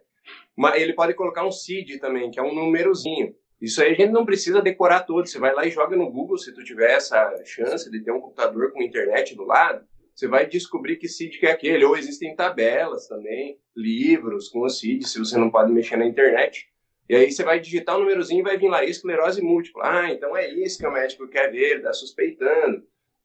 Mas 0.56 0.80
ele 0.80 0.94
pode 0.94 1.12
colocar 1.12 1.46
um 1.46 1.52
CID 1.52 1.98
também, 1.98 2.30
que 2.30 2.40
é 2.40 2.42
um 2.42 2.54
númerozinho. 2.54 3.34
Isso 3.60 3.82
aí 3.82 3.92
a 3.92 3.94
gente 3.94 4.10
não 4.10 4.24
precisa 4.24 4.62
decorar 4.62 5.00
todo. 5.00 5.26
Você 5.26 5.38
vai 5.38 5.52
lá 5.52 5.66
e 5.66 5.70
joga 5.70 5.94
no 5.94 6.10
Google, 6.10 6.38
se 6.38 6.54
tu 6.54 6.64
tiver 6.64 6.92
essa 6.92 7.30
chance 7.44 7.90
de 7.90 8.02
ter 8.02 8.10
um 8.10 8.20
computador 8.22 8.72
com 8.72 8.82
internet 8.82 9.36
do 9.36 9.44
lado, 9.44 9.84
você 10.14 10.26
vai 10.26 10.46
descobrir 10.46 10.96
que 10.96 11.06
CID 11.06 11.38
que 11.38 11.46
é 11.46 11.50
aquele. 11.50 11.84
Ou 11.84 11.94
existem 11.94 12.34
tabelas 12.34 13.06
também, 13.06 13.58
livros 13.76 14.48
com 14.48 14.60
o 14.60 14.70
CID, 14.70 15.06
se 15.06 15.18
você 15.18 15.36
não 15.36 15.50
pode 15.50 15.70
mexer 15.70 15.98
na 15.98 16.06
internet. 16.06 16.66
E 17.08 17.16
aí 17.16 17.32
você 17.32 17.42
vai 17.42 17.58
digitar 17.58 17.96
o 17.96 17.98
um 17.98 18.02
númerozinho 18.02 18.40
e 18.40 18.42
vai 18.42 18.58
vir 18.58 18.68
lá, 18.68 18.84
esclerose 18.84 19.40
múltipla. 19.40 19.82
Ah, 19.84 20.12
então 20.12 20.36
é 20.36 20.48
isso 20.48 20.78
que 20.78 20.86
o 20.86 20.92
médico 20.92 21.26
quer 21.28 21.50
ver, 21.50 21.72
ele 21.72 21.82
tá 21.82 21.92
suspeitando. 21.92 22.82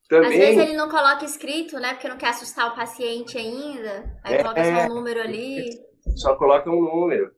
Também... 0.08 0.32
Às 0.32 0.38
vezes 0.38 0.58
ele 0.62 0.78
não 0.78 0.90
coloca 0.90 1.26
escrito, 1.26 1.80
né? 1.80 1.94
Porque 1.94 2.08
não 2.08 2.18
quer 2.18 2.30
assustar 2.30 2.72
o 2.72 2.76
paciente 2.76 3.38
ainda. 3.38 4.20
Aí 4.24 4.36
é, 4.36 4.44
coloca 4.44 4.64
só 4.64 4.92
um 4.92 4.96
número 4.96 5.20
ali. 5.20 5.66
Só 6.16 6.36
coloca 6.36 6.70
um 6.70 6.82
número. 6.82 7.32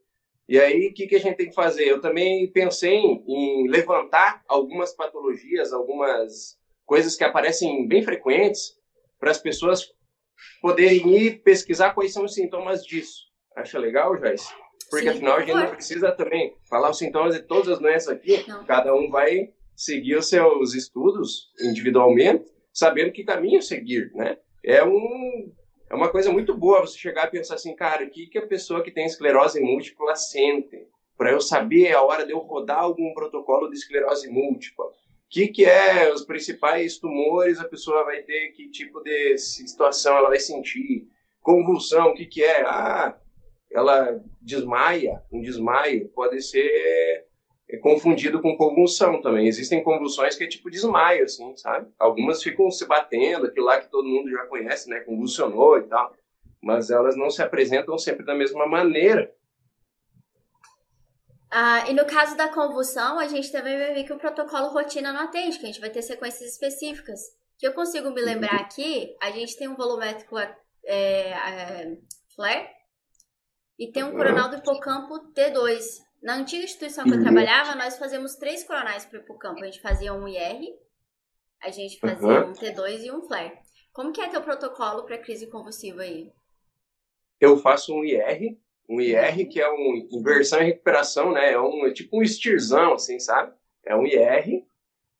E 0.47 0.59
aí, 0.59 0.89
o 0.89 0.93
que, 0.93 1.07
que 1.07 1.15
a 1.15 1.19
gente 1.19 1.37
tem 1.37 1.49
que 1.49 1.55
fazer? 1.55 1.85
Eu 1.85 1.99
também 1.99 2.51
pensei 2.51 2.95
em 2.95 3.67
levantar 3.67 4.43
algumas 4.47 4.93
patologias, 4.93 5.73
algumas 5.73 6.57
coisas 6.85 7.15
que 7.15 7.23
aparecem 7.23 7.87
bem 7.87 8.03
frequentes, 8.03 8.77
para 9.19 9.31
as 9.31 9.39
pessoas 9.39 9.91
poderem 10.61 11.15
ir 11.15 11.41
pesquisar 11.41 11.93
quais 11.93 12.13
são 12.13 12.25
os 12.25 12.35
sintomas 12.35 12.85
disso. 12.85 13.23
Acha 13.55 13.79
legal, 13.79 14.15
Joyce? 14.17 14.53
Porque 14.89 15.05
Sim, 15.05 15.17
afinal 15.17 15.37
a 15.37 15.39
gente 15.39 15.53
não 15.53 15.67
precisa 15.67 16.11
também 16.11 16.55
falar 16.69 16.89
os 16.89 16.97
sintomas 16.97 17.35
de 17.35 17.41
todas 17.41 17.69
as 17.69 17.79
doenças 17.79 18.09
aqui. 18.09 18.43
Não. 18.47 18.63
Cada 18.65 18.93
um 18.93 19.09
vai 19.09 19.51
seguir 19.75 20.15
os 20.15 20.29
seus 20.29 20.73
estudos 20.73 21.51
individualmente, 21.59 22.45
sabendo 22.71 23.11
que 23.11 23.23
caminho 23.23 23.61
seguir, 23.61 24.11
né? 24.13 24.37
É 24.63 24.83
um 24.83 25.51
é 25.89 25.93
uma 25.93 26.09
coisa 26.09 26.31
muito 26.31 26.57
boa 26.57 26.81
você 26.81 26.97
chegar 26.97 27.27
e 27.27 27.31
pensar 27.31 27.55
assim, 27.55 27.75
cara, 27.75 28.05
o 28.05 28.09
que 28.09 28.27
que 28.27 28.37
a 28.37 28.47
pessoa 28.47 28.83
que 28.83 28.91
tem 28.91 29.05
esclerose 29.05 29.59
múltipla 29.59 30.15
sente? 30.15 30.87
Para 31.15 31.31
eu 31.31 31.39
saber 31.39 31.93
a 31.93 32.01
hora 32.01 32.25
de 32.25 32.31
eu 32.31 32.39
rodar 32.39 32.79
algum 32.79 33.13
protocolo 33.13 33.69
de 33.69 33.77
esclerose 33.77 34.27
múltipla. 34.27 34.85
O 34.85 34.91
que 35.29 35.47
que 35.47 35.63
é 35.65 36.11
os 36.11 36.25
principais 36.25 36.97
tumores 36.97 37.59
a 37.59 37.65
pessoa 37.65 38.03
vai 38.03 38.23
ter, 38.23 38.51
que 38.51 38.69
tipo 38.69 39.01
de 39.01 39.37
situação 39.37 40.17
ela 40.17 40.29
vai 40.29 40.39
sentir? 40.39 41.07
Convulsão, 41.41 42.09
o 42.09 42.13
que 42.15 42.25
que 42.25 42.43
é? 42.43 42.63
Ah, 42.63 43.17
ela 43.75 44.21
desmaia, 44.41 45.21
um 45.31 45.41
desmaio 45.41 46.07
pode 46.09 46.41
ser 46.41 47.25
é, 47.69 47.77
confundido 47.77 48.41
com 48.41 48.55
convulsão 48.55 49.21
também. 49.21 49.47
Existem 49.47 49.83
convulsões 49.83 50.35
que 50.35 50.45
é 50.45 50.47
tipo 50.47 50.69
desmaio, 50.69 51.25
assim, 51.25 51.55
sabe? 51.57 51.91
Algumas 51.99 52.41
ficam 52.41 52.71
se 52.71 52.85
batendo, 52.87 53.47
aquilo 53.47 53.65
lá 53.65 53.81
que 53.81 53.91
todo 53.91 54.07
mundo 54.07 54.29
já 54.29 54.45
conhece, 54.45 54.89
né? 54.89 55.01
Convulsionou 55.01 55.77
e 55.77 55.83
tal. 55.83 56.15
Mas 56.63 56.89
elas 56.89 57.17
não 57.17 57.29
se 57.29 57.41
apresentam 57.41 57.97
sempre 57.97 58.25
da 58.25 58.33
mesma 58.33 58.65
maneira. 58.65 59.33
Ah, 61.51 61.89
e 61.89 61.93
no 61.93 62.05
caso 62.05 62.35
da 62.35 62.49
convulsão, 62.49 63.19
a 63.19 63.27
gente 63.27 63.51
também 63.51 63.77
vai 63.77 63.93
ver 63.93 64.03
que 64.03 64.13
o 64.13 64.17
protocolo 64.17 64.69
rotina 64.69 65.13
não 65.13 65.21
atende, 65.21 65.57
que 65.57 65.63
a 65.63 65.67
gente 65.67 65.79
vai 65.79 65.89
ter 65.89 66.01
sequências 66.01 66.51
específicas. 66.51 67.21
Que 67.57 67.67
eu 67.67 67.73
consigo 67.73 68.09
me 68.11 68.21
lembrar 68.21 68.55
uhum. 68.55 68.61
aqui, 68.61 69.15
a 69.21 69.31
gente 69.31 69.55
tem 69.57 69.67
um 69.67 69.75
volumétrico 69.75 70.37
é, 70.37 70.51
é, 70.85 71.97
flare, 72.35 72.67
e 73.77 73.91
tem 73.91 74.03
um 74.03 74.11
coronal 74.11 74.49
do 74.49 74.57
hipocampo 74.57 75.31
T2. 75.33 76.03
Na 76.23 76.35
antiga 76.35 76.63
instituição 76.63 77.03
que 77.03 77.11
eu 77.11 77.17
uhum. 77.17 77.23
trabalhava, 77.23 77.75
nós 77.75 77.97
fazíamos 77.97 78.35
três 78.35 78.63
coronais 78.63 79.05
para 79.05 79.19
o 79.19 79.21
hipocampo. 79.21 79.61
A 79.61 79.65
gente 79.65 79.81
fazia 79.81 80.13
um 80.13 80.27
IR, 80.27 80.75
a 81.61 81.69
gente 81.69 81.99
fazia 81.99 82.27
uhum. 82.27 82.49
um 82.49 82.53
T2 82.53 83.03
e 83.03 83.11
um 83.11 83.21
flare. 83.21 83.51
Como 83.91 84.11
que 84.11 84.21
é 84.21 84.29
teu 84.29 84.41
protocolo 84.41 85.03
para 85.03 85.17
crise 85.17 85.47
convulsiva 85.47 86.01
aí? 86.01 86.31
Eu 87.39 87.57
faço 87.57 87.93
um 87.93 88.03
IR, 88.03 88.57
um 88.89 88.99
IR 88.99 89.39
uhum. 89.39 89.49
que 89.49 89.61
é 89.61 89.69
um 89.69 90.07
inversão 90.11 90.61
e 90.61 90.65
recuperação, 90.65 91.31
né? 91.31 91.51
É 91.51 91.59
um 91.59 91.85
é 91.85 91.93
tipo 91.93 92.17
um 92.17 92.23
estirzão, 92.23 92.93
assim, 92.93 93.19
sabe? 93.19 93.53
É 93.85 93.95
um 93.95 94.05
IR, 94.05 94.65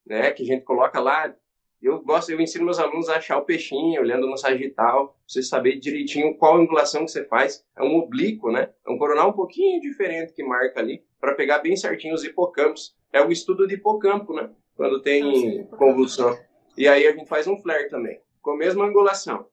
né? 0.04 0.32
Que 0.32 0.42
a 0.42 0.46
gente 0.46 0.64
coloca 0.64 0.98
lá 0.98 1.34
eu 1.82 2.02
gosto, 2.02 2.30
eu 2.30 2.40
ensino 2.40 2.64
meus 2.64 2.78
alunos 2.78 3.08
a 3.08 3.16
achar 3.16 3.38
o 3.38 3.44
peixinho, 3.44 4.00
olhando 4.00 4.26
no 4.26 4.36
sagital, 4.36 5.16
você 5.26 5.42
saber 5.42 5.78
direitinho 5.78 6.36
qual 6.36 6.56
angulação 6.56 7.04
que 7.04 7.10
você 7.10 7.24
faz. 7.24 7.64
É 7.76 7.82
um 7.82 7.96
oblíquo, 7.96 8.50
né? 8.50 8.70
É 8.86 8.90
um 8.90 8.98
coronal 8.98 9.30
um 9.30 9.34
pouquinho 9.34 9.80
diferente 9.80 10.32
que 10.32 10.42
marca 10.42 10.80
ali, 10.80 11.04
para 11.20 11.34
pegar 11.34 11.58
bem 11.58 11.76
certinho 11.76 12.14
os 12.14 12.24
hipocampos. 12.24 12.96
É 13.12 13.20
o 13.22 13.30
estudo 13.30 13.66
de 13.66 13.74
hipocampo, 13.74 14.34
né? 14.34 14.50
Quando 14.74 15.00
tem 15.02 15.64
convulsão. 15.66 16.36
E 16.76 16.88
aí 16.88 17.06
a 17.06 17.12
gente 17.12 17.28
faz 17.28 17.46
um 17.46 17.56
flare 17.58 17.88
também, 17.88 18.20
com 18.42 18.52
a 18.52 18.56
mesma 18.56 18.84
angulação. 18.84 19.46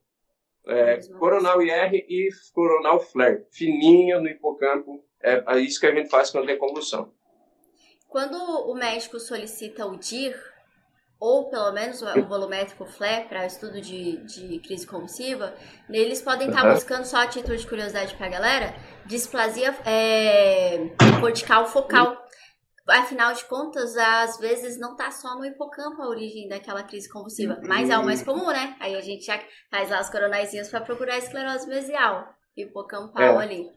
É, 0.66 0.98
coronal 1.18 1.60
IR 1.60 1.94
e 2.08 2.28
coronal 2.54 2.98
flare, 2.98 3.44
fininho 3.50 4.20
no 4.20 4.28
hipocampo. 4.28 5.04
É, 5.22 5.42
é 5.46 5.58
isso 5.60 5.78
que 5.78 5.86
a 5.86 5.94
gente 5.94 6.08
faz 6.08 6.30
quando 6.30 6.46
tem 6.46 6.58
convulsão. 6.58 7.12
Quando 8.08 8.36
o 8.36 8.74
médico 8.74 9.18
solicita 9.18 9.86
o 9.86 9.96
DIR, 9.96 10.53
ou 11.24 11.48
pelo 11.48 11.72
menos 11.72 12.02
o 12.02 12.22
volumétrico 12.26 12.84
FLE 12.84 13.24
para 13.30 13.46
estudo 13.46 13.80
de, 13.80 14.18
de 14.24 14.58
crise 14.58 14.86
convulsiva, 14.86 15.54
eles 15.88 16.20
podem 16.20 16.48
estar 16.48 16.60
tá 16.60 16.74
buscando, 16.74 17.06
só 17.06 17.22
a 17.22 17.26
título 17.26 17.56
de 17.56 17.66
curiosidade 17.66 18.14
para 18.14 18.26
a 18.26 18.30
galera, 18.30 18.74
displasia 19.06 19.74
é, 19.86 20.90
cortical 21.20 21.66
focal. 21.66 22.22
Afinal 22.86 23.32
de 23.32 23.42
contas, 23.46 23.96
às 23.96 24.36
vezes 24.38 24.78
não 24.78 24.92
está 24.92 25.10
só 25.10 25.38
no 25.38 25.46
hipocampo 25.46 26.02
a 26.02 26.08
origem 26.08 26.46
daquela 26.46 26.82
crise 26.82 27.10
convulsiva, 27.10 27.58
mas 27.66 27.88
é 27.88 27.96
o 27.96 28.04
mais 28.04 28.22
comum, 28.22 28.48
né? 28.48 28.76
Aí 28.78 28.94
a 28.94 29.00
gente 29.00 29.24
já 29.24 29.40
faz 29.70 29.88
lá 29.88 30.02
os 30.02 30.10
coronaizinhos 30.10 30.68
para 30.68 30.82
procurar 30.82 31.14
a 31.14 31.18
esclerose 31.18 31.66
mesial, 31.66 32.28
hipocampal 32.54 33.40
é. 33.40 33.42
ali. 33.42 33.72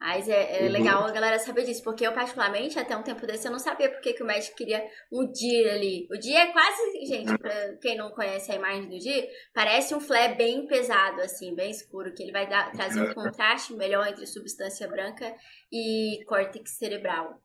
Mas 0.00 0.26
é, 0.30 0.62
é 0.62 0.66
uhum. 0.66 0.72
legal 0.72 1.04
a 1.04 1.12
galera 1.12 1.38
saber 1.38 1.62
disso, 1.64 1.84
porque 1.84 2.06
eu, 2.06 2.12
particularmente, 2.14 2.78
até 2.78 2.96
um 2.96 3.02
tempo 3.02 3.26
desse, 3.26 3.46
eu 3.46 3.52
não 3.52 3.58
sabia 3.58 3.90
porque 3.90 4.14
que 4.14 4.22
o 4.22 4.26
médico 4.26 4.56
queria 4.56 4.82
um 5.12 5.30
dia 5.30 5.74
ali. 5.74 6.08
O 6.10 6.16
dia 6.16 6.38
é 6.38 6.52
quase, 6.52 7.04
gente, 7.04 7.36
pra 7.36 7.76
quem 7.82 7.98
não 7.98 8.10
conhece 8.10 8.50
a 8.50 8.54
imagem 8.54 8.88
do 8.88 8.98
dia, 8.98 9.28
parece 9.52 9.94
um 9.94 10.00
flare 10.00 10.36
bem 10.36 10.66
pesado, 10.66 11.20
assim, 11.20 11.54
bem 11.54 11.70
escuro, 11.70 12.14
que 12.14 12.22
ele 12.22 12.32
vai 12.32 12.48
dar, 12.48 12.72
trazer 12.72 13.02
um 13.02 13.12
contraste 13.14 13.74
melhor 13.74 14.08
entre 14.08 14.26
substância 14.26 14.88
branca 14.88 15.34
e 15.70 16.24
córtex 16.26 16.78
cerebral. 16.78 17.38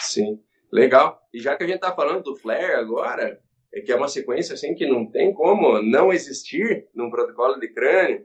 Sim, 0.00 0.42
legal. 0.72 1.20
E 1.34 1.40
já 1.40 1.54
que 1.56 1.64
a 1.64 1.66
gente 1.66 1.80
tá 1.80 1.94
falando 1.94 2.22
do 2.22 2.36
flare 2.36 2.72
agora, 2.72 3.38
é 3.74 3.82
que 3.82 3.92
é 3.92 3.96
uma 3.96 4.08
sequência 4.08 4.54
assim 4.54 4.74
que 4.74 4.86
não 4.86 5.04
tem 5.04 5.34
como 5.34 5.82
não 5.82 6.10
existir 6.10 6.88
num 6.94 7.10
protocolo 7.10 7.60
de 7.60 7.68
crânio. 7.68 8.20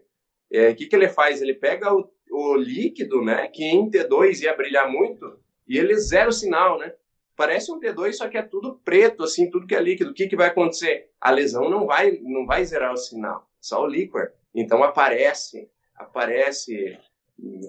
O 0.50 0.56
é, 0.56 0.74
que, 0.74 0.86
que 0.86 0.96
ele 0.96 1.10
faz? 1.10 1.42
Ele 1.42 1.54
pega 1.54 1.94
o 1.94 2.13
o 2.34 2.56
líquido, 2.56 3.24
né, 3.24 3.48
que 3.48 3.64
em 3.64 3.90
T2 3.90 4.42
ia 4.42 4.56
brilhar 4.56 4.92
muito, 4.92 5.40
e 5.68 5.78
ele 5.78 5.96
zero 5.96 6.32
sinal, 6.32 6.80
né? 6.80 6.94
Parece 7.36 7.72
um 7.72 7.80
T2, 7.80 8.14
só 8.14 8.28
que 8.28 8.38
é 8.38 8.42
tudo 8.42 8.80
preto, 8.84 9.24
assim, 9.24 9.50
tudo 9.50 9.68
que 9.68 9.76
é 9.76 9.82
líquido. 9.82 10.12
O 10.12 10.14
que, 10.14 10.28
que 10.28 10.36
vai 10.36 10.48
acontecer? 10.48 11.10
A 11.20 11.32
lesão 11.32 11.70
não 11.70 11.86
vai, 11.86 12.20
não 12.22 12.46
vai 12.46 12.66
zerar 12.66 12.92
o 12.92 12.98
sinal, 12.98 13.48
só 13.60 13.84
o 13.84 13.88
líquor. 13.88 14.32
Então 14.54 14.84
aparece, 14.84 15.70
aparece 15.96 16.98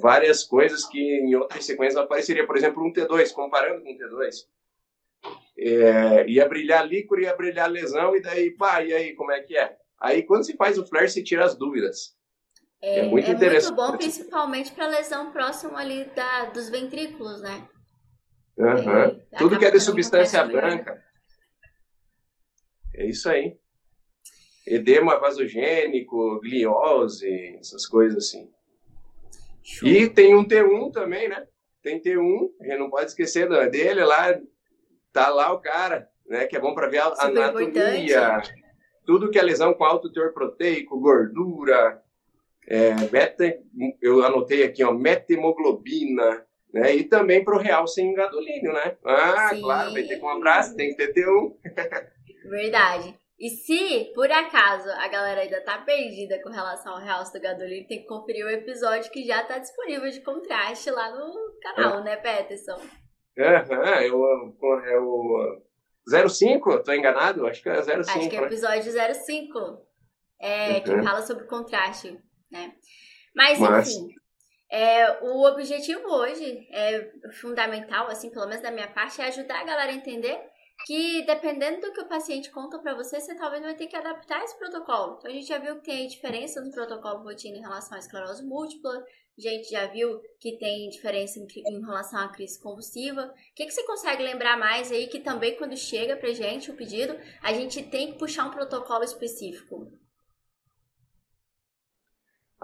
várias 0.01 0.45
coisas 0.45 0.85
que 0.87 0.99
em 0.99 1.35
outras 1.35 1.65
sequências 1.65 1.97
apareceria. 1.97 2.47
Por 2.47 2.57
exemplo, 2.57 2.85
um 2.85 2.93
T2, 2.93 3.33
comparando 3.33 3.83
com 3.83 3.91
um 3.91 3.97
T2. 3.97 4.47
É, 5.59 6.27
ia 6.29 6.49
brilhar 6.49 6.87
líquor, 6.87 7.21
ia 7.21 7.35
brilhar 7.35 7.71
lesão, 7.71 8.15
e 8.17 8.21
daí, 8.21 8.51
pá, 8.51 8.83
e 8.83 8.93
aí, 8.93 9.15
como 9.15 9.33
é 9.33 9.41
que 9.41 9.57
é? 9.57 9.77
Aí, 9.99 10.23
quando 10.23 10.45
se 10.45 10.57
faz 10.57 10.77
o 10.77 10.87
flare, 10.87 11.09
se 11.09 11.23
tira 11.23 11.45
as 11.45 11.57
dúvidas. 11.57 12.15
É, 12.85 12.99
é 12.99 13.03
muito 13.05 13.31
é 13.31 13.33
interessante. 13.33 13.75
muito 13.75 13.93
bom, 13.93 13.97
principalmente 13.97 14.73
para 14.73 14.87
lesão 14.87 15.33
próxima 15.33 15.79
ali 15.79 16.05
da, 16.15 16.45
dos 16.47 16.69
ventrículos, 16.69 17.41
né? 17.41 17.67
Uhum. 18.59 19.21
Tudo 19.39 19.59
que 19.59 19.65
é 19.65 19.71
de 19.71 19.81
substância 19.81 20.45
branca. 20.45 21.03
É 22.95 23.07
isso 23.07 23.27
aí. 23.31 23.57
Edema 24.67 25.19
vasogênico, 25.19 26.39
gliose, 26.41 27.57
essas 27.59 27.87
coisas 27.87 28.27
assim. 28.27 28.53
Show. 29.63 29.89
E 29.89 30.09
tem 30.09 30.35
um 30.35 30.47
T1 30.47 30.93
também, 30.93 31.27
né? 31.27 31.47
Tem 31.83 32.01
T1, 32.01 32.51
a 32.61 32.65
gente 32.65 32.79
não 32.79 32.91
pode 32.91 33.07
esquecer 33.07 33.49
dele 33.71 34.05
lá. 34.05 34.39
Tá 35.11 35.31
lá 35.31 35.53
o 35.53 35.61
cara, 35.61 36.07
né? 36.27 36.47
Que 36.47 36.57
é 36.57 36.61
bom 36.61 36.75
para 36.75 36.89
ver 36.89 36.99
a 36.99 37.15
Super 37.15 37.27
anatomia. 37.29 37.69
Importante. 37.69 38.55
Tudo 39.07 39.31
que 39.31 39.39
é 39.39 39.43
lesão 39.43 39.73
com 39.73 39.85
alto 39.85 40.13
teor 40.13 40.35
proteico, 40.35 41.01
gordura, 41.01 42.04
é, 42.69 42.95
beta, 43.09 43.45
eu 44.01 44.25
anotei 44.25 44.65
aqui, 44.65 44.83
ó, 44.83 44.93
metemoglobina, 44.93 46.47
né? 46.73 46.95
E 46.95 47.05
também 47.05 47.45
para 47.45 47.57
o 47.57 47.61
real 47.61 47.87
sem 47.87 48.15
gadolínio, 48.15 48.73
né? 48.73 48.97
Ah, 49.05 49.51
Sim. 49.51 49.63
claro, 49.63 49.93
vai 49.93 50.03
ter 50.03 50.19
com 50.19 50.27
um 50.27 50.31
abraço, 50.31 50.77
tem 50.77 50.95
que 50.95 50.97
ter 50.97 51.13
T1. 51.13 51.55
Verdade. 52.51 53.15
E 53.39 53.51
se, 53.51 54.13
por 54.15 54.31
acaso, 54.31 54.89
a 54.91 55.09
galera 55.09 55.41
ainda 55.41 55.61
tá 55.63 55.79
perdida 55.79 56.41
com 56.43 56.51
relação 56.51 56.95
ao 56.95 57.01
Realce 57.01 57.33
do 57.33 57.43
Gadolino, 57.43 57.87
tem 57.87 58.01
que 58.01 58.07
conferir 58.07 58.47
o 58.47 58.51
episódio 58.51 59.11
que 59.11 59.25
já 59.25 59.43
tá 59.45 59.59
disponível 59.59 60.09
de 60.09 60.21
contraste 60.21 60.91
lá 60.91 61.11
no 61.11 61.35
canal, 61.61 62.01
é. 62.01 62.05
né, 62.05 62.17
Peterson? 62.17 62.81
Aham, 63.39 63.85
é, 63.85 64.07
é, 64.07 64.13
o, 64.13 64.55
é 64.87 65.01
o 65.01 66.29
05, 66.29 66.83
tô 66.85 66.93
enganado? 66.93 67.47
Acho 67.47 67.63
que 67.63 67.69
é 67.69 67.83
05. 67.83 68.01
Acho 68.01 68.31
que 68.31 68.37
é 68.37 68.39
o 68.39 68.43
né? 68.43 68.47
episódio 68.47 68.93
05, 68.93 69.59
é, 70.41 70.75
uhum. 70.75 70.83
que 70.83 71.03
fala 71.03 71.23
sobre 71.23 71.45
contraste, 71.47 72.17
né? 72.55 72.75
Mas, 73.35 73.59
Mas... 73.59 73.89
enfim, 73.89 74.15
é, 74.71 75.21
o 75.23 75.45
objetivo 75.47 76.09
hoje 76.09 76.67
é 76.71 77.13
fundamental, 77.41 78.07
assim, 78.09 78.31
pelo 78.31 78.47
menos 78.47 78.63
da 78.63 78.71
minha 78.71 78.89
parte, 78.89 79.21
é 79.21 79.27
ajudar 79.27 79.61
a 79.61 79.65
galera 79.65 79.93
a 79.93 79.95
entender 79.95 80.41
que 80.87 81.23
dependendo 81.25 81.81
do 81.81 81.93
que 81.93 82.01
o 82.01 82.09
paciente 82.09 82.51
conta 82.51 82.79
para 82.79 82.95
você, 82.95 83.21
você 83.21 83.35
talvez 83.35 83.63
vai 83.63 83.75
ter 83.75 83.87
que 83.87 83.97
adaptar 83.97 84.43
esse 84.43 84.59
protocolo. 84.59 85.17
Então 85.19 85.31
a 85.31 85.35
gente 85.35 85.47
já 85.47 85.59
viu 85.59 85.77
que 85.77 85.83
tem 85.83 86.07
diferença 86.09 86.61
no 86.61 86.73
protocolo 86.73 87.23
rotina 87.23 87.57
em 87.57 87.61
relação 87.61 87.97
à 87.97 88.01
esclerose 88.01 88.45
múltipla, 88.45 89.05
a 89.37 89.41
gente 89.41 89.71
já 89.71 89.87
viu 89.87 90.21
que 90.41 90.59
tem 90.59 90.89
diferença 90.89 91.39
em, 91.39 91.47
em 91.67 91.81
relação 91.81 92.21
à 92.21 92.29
crise 92.29 92.61
convulsiva. 92.61 93.27
O 93.27 93.55
que, 93.55 93.67
que 93.67 93.73
você 93.73 93.85
consegue 93.85 94.23
lembrar 94.23 94.57
mais 94.57 94.93
aí 94.93 95.07
que 95.07 95.21
também 95.21 95.57
quando 95.57 95.77
chega 95.77 96.17
pra 96.17 96.33
gente 96.33 96.71
o 96.71 96.77
pedido, 96.77 97.17
a 97.43 97.53
gente 97.53 97.83
tem 97.83 98.13
que 98.13 98.19
puxar 98.19 98.47
um 98.47 98.51
protocolo 98.51 99.05
específico? 99.05 99.93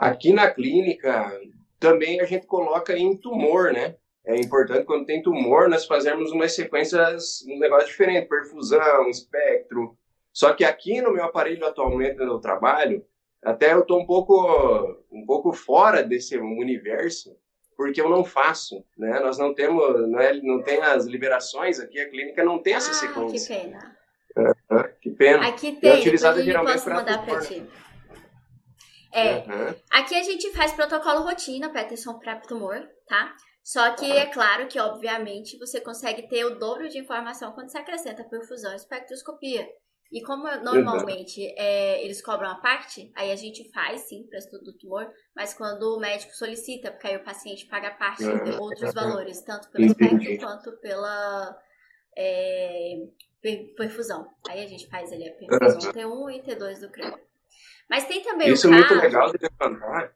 Aqui 0.01 0.33
na 0.33 0.51
clínica 0.51 1.39
também 1.79 2.21
a 2.21 2.25
gente 2.25 2.47
coloca 2.47 2.97
em 2.97 3.17
tumor, 3.17 3.73
né? 3.73 3.97
é 4.25 4.37
importante 4.37 4.85
quando 4.85 5.07
tem 5.07 5.23
tumor 5.23 5.69
nós 5.69 5.87
fazermos 5.87 6.31
umas 6.33 6.55
sequências, 6.55 7.45
um 7.49 7.59
negócio 7.59 7.89
diferente, 7.89 8.29
perfusão, 8.29 9.09
espectro. 9.09 9.97
Só 10.33 10.53
que 10.53 10.65
aqui 10.65 11.01
no 11.01 11.13
meu 11.13 11.25
aparelho 11.25 11.67
atualmente 11.67 12.17
no 12.17 12.41
trabalho, 12.41 13.05
até 13.43 13.73
eu 13.73 13.81
estou 13.81 14.01
um 14.01 14.07
pouco, 14.07 15.05
um 15.11 15.25
pouco 15.25 15.53
fora 15.53 16.03
desse 16.03 16.37
universo, 16.37 17.37
porque 17.77 18.01
eu 18.01 18.09
não 18.09 18.25
faço, 18.25 18.85
né? 18.97 19.19
Nós 19.21 19.39
não 19.39 19.55
temos, 19.55 20.09
não, 20.09 20.21
é, 20.21 20.35
não 20.43 20.63
tem 20.63 20.81
as 20.83 21.07
liberações 21.07 21.81
aqui, 21.81 21.99
a 21.99 22.09
clínica 22.09 22.45
não 22.45 22.59
tem 22.59 22.75
essa 22.75 22.91
ah, 22.91 22.95
sequência. 22.95 23.57
que 23.57 23.63
pena. 23.63 23.97
Que 25.01 25.11
pena. 25.11 25.49
Aqui 25.49 25.73
tem, 25.73 25.91
é 25.91 25.99
utilizada 25.99 26.43
geralmente 26.43 26.83
para 26.83 26.95
mandar 26.95 27.25
para 27.25 27.41
ti. 27.41 27.67
É, 29.13 29.39
uhum. 29.39 29.75
aqui 29.91 30.15
a 30.15 30.23
gente 30.23 30.53
faz 30.53 30.73
protocolo 30.73 31.23
rotina, 31.23 31.69
Peterson, 31.71 32.19
para 32.19 32.37
tumor, 32.37 32.89
tá? 33.07 33.35
Só 33.63 33.93
que 33.95 34.11
é 34.11 34.27
claro 34.27 34.67
que, 34.69 34.79
obviamente, 34.79 35.59
você 35.59 35.81
consegue 35.81 36.29
ter 36.29 36.45
o 36.45 36.59
dobro 36.59 36.89
de 36.89 36.99
informação 36.99 37.53
quando 37.53 37.71
você 37.71 37.79
acrescenta 37.79 38.25
perfusão 38.25 38.73
e 38.73 38.77
espectroscopia. 38.77 39.69
E 40.13 40.23
como 40.23 40.45
normalmente 40.57 41.41
é, 41.57 42.05
eles 42.05 42.21
cobram 42.21 42.51
a 42.51 42.57
parte, 42.57 43.13
aí 43.15 43.31
a 43.31 43.37
gente 43.37 43.71
faz 43.71 44.09
sim 44.09 44.27
para 44.29 44.41
estudo 44.41 44.65
do 44.65 44.77
tumor, 44.77 45.09
mas 45.37 45.55
quando 45.55 45.85
o 45.85 46.01
médico 46.01 46.35
solicita, 46.35 46.91
porque 46.91 47.07
aí 47.07 47.17
o 47.17 47.23
paciente 47.23 47.67
paga 47.67 47.89
a 47.89 47.95
parte 47.95 48.25
de 48.25 48.51
outros 48.59 48.93
valores, 48.93 49.41
tanto 49.43 49.71
pelo 49.71 49.85
espectro 49.85 50.39
quanto 50.39 50.73
pela 50.81 51.57
é, 52.17 53.07
perfusão. 53.77 54.27
Aí 54.49 54.65
a 54.65 54.67
gente 54.67 54.89
faz 54.89 55.13
ali 55.13 55.29
a 55.29 55.35
perfusão 55.35 55.93
T1 55.93 56.35
e 56.35 56.43
T2 56.43 56.81
do 56.81 56.91
crânio. 56.91 57.30
Mas 57.91 58.07
tem 58.07 58.23
também 58.23 58.53
Isso 58.53 58.69
o 58.69 58.71
caso... 58.71 58.85
é 58.85 58.89
muito 58.89 59.03
legal 59.03 59.33
de 59.33 59.39
levantar, 59.43 60.13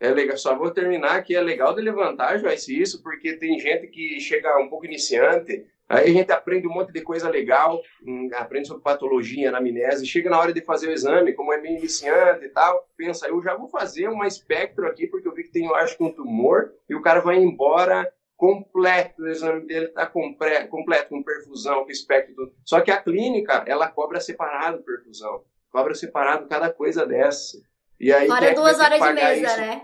é 0.00 0.10
legal, 0.10 0.38
só 0.38 0.56
vou 0.56 0.70
terminar 0.70 1.22
que 1.22 1.36
é 1.36 1.40
legal 1.42 1.74
de 1.74 1.82
levantar, 1.82 2.38
Joyce, 2.38 2.80
isso, 2.80 3.02
porque 3.02 3.34
tem 3.34 3.58
gente 3.58 3.86
que 3.88 4.18
chega 4.18 4.58
um 4.58 4.70
pouco 4.70 4.86
iniciante, 4.86 5.66
aí 5.86 6.08
a 6.08 6.12
gente 6.12 6.32
aprende 6.32 6.66
um 6.66 6.72
monte 6.72 6.90
de 6.90 7.02
coisa 7.02 7.28
legal, 7.28 7.82
hum, 8.02 8.30
aprende 8.32 8.68
sobre 8.68 8.82
patologia, 8.82 9.50
anamnese, 9.50 10.06
chega 10.06 10.30
na 10.30 10.38
hora 10.38 10.54
de 10.54 10.62
fazer 10.62 10.88
o 10.88 10.92
exame, 10.92 11.34
como 11.34 11.52
é 11.52 11.60
meio 11.60 11.76
iniciante 11.76 12.46
e 12.46 12.48
tal, 12.48 12.88
pensa, 12.96 13.28
eu 13.28 13.42
já 13.42 13.54
vou 13.54 13.68
fazer 13.68 14.08
uma 14.08 14.26
espectro 14.26 14.86
aqui, 14.86 15.06
porque 15.06 15.28
eu 15.28 15.34
vi 15.34 15.42
que 15.42 15.52
tem, 15.52 15.66
eu 15.66 15.74
acho 15.74 15.98
que 15.98 16.04
um 16.04 16.12
tumor, 16.12 16.72
e 16.88 16.94
o 16.94 17.02
cara 17.02 17.20
vai 17.20 17.36
embora 17.36 18.10
completo, 18.38 19.20
o 19.20 19.28
exame 19.28 19.66
dele 19.66 19.86
está 19.86 20.06
completo, 20.06 20.70
com 21.10 21.22
perfusão, 21.22 21.84
com 21.84 21.90
espectro, 21.90 22.54
só 22.64 22.80
que 22.80 22.90
a 22.90 23.02
clínica, 23.02 23.64
ela 23.66 23.90
cobra 23.90 24.18
separado 24.18 24.82
perfusão, 24.82 25.44
cobra 25.70 25.94
separado 25.94 26.48
cada 26.48 26.72
coisa 26.72 27.06
dessa. 27.06 27.58
E 28.00 28.12
aí, 28.12 28.28
Fora 28.28 28.54
duas 28.54 28.78
horas 28.78 29.00
de 29.00 29.12
mesa, 29.12 29.56
né? 29.56 29.82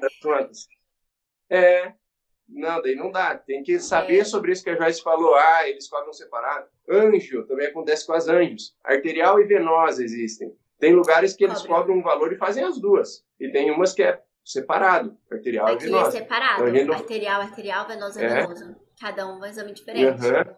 É, 1.50 1.92
não, 2.48 2.80
daí 2.82 2.94
não 2.94 3.10
dá. 3.10 3.36
Tem 3.36 3.62
que 3.62 3.78
saber 3.78 4.20
é. 4.20 4.24
sobre 4.24 4.52
isso 4.52 4.62
que 4.62 4.70
a 4.70 4.76
Joyce 4.76 5.02
falou. 5.02 5.34
Ah, 5.34 5.68
eles 5.68 5.88
cobram 5.88 6.12
separado. 6.12 6.68
Anjo, 6.88 7.46
também 7.46 7.66
acontece 7.66 8.06
com 8.06 8.12
as 8.12 8.28
anjos. 8.28 8.76
Arterial 8.84 9.40
e 9.40 9.44
venosa 9.44 10.02
existem. 10.02 10.54
Tem 10.78 10.92
lugares 10.92 11.34
que 11.34 11.44
eles 11.44 11.62
Cobre. 11.62 11.72
cobram 11.72 11.96
um 11.96 12.02
valor 12.02 12.32
e 12.32 12.36
fazem 12.36 12.64
as 12.64 12.78
duas. 12.78 13.24
E 13.40 13.50
tem 13.50 13.70
umas 13.70 13.92
que 13.92 14.02
é 14.02 14.20
separado, 14.44 15.16
arterial 15.30 15.66
Aqui 15.66 15.84
e 15.84 15.86
venosa. 15.86 16.08
é 16.08 16.20
separado, 16.20 16.68
então, 16.76 16.94
arterial, 16.94 17.40
arterial, 17.40 17.86
venosa, 17.86 18.22
é. 18.22 18.28
venosa. 18.28 18.76
Cada 19.00 19.26
um 19.26 19.40
um 19.40 19.44
exame 19.44 19.72
diferente. 19.72 20.22
Uhum. 20.22 20.54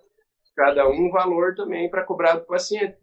Cada 0.56 0.88
um 0.88 1.06
um 1.06 1.10
valor 1.10 1.54
também 1.54 1.88
para 1.88 2.02
cobrar 2.02 2.34
do 2.36 2.46
paciente. 2.46 2.96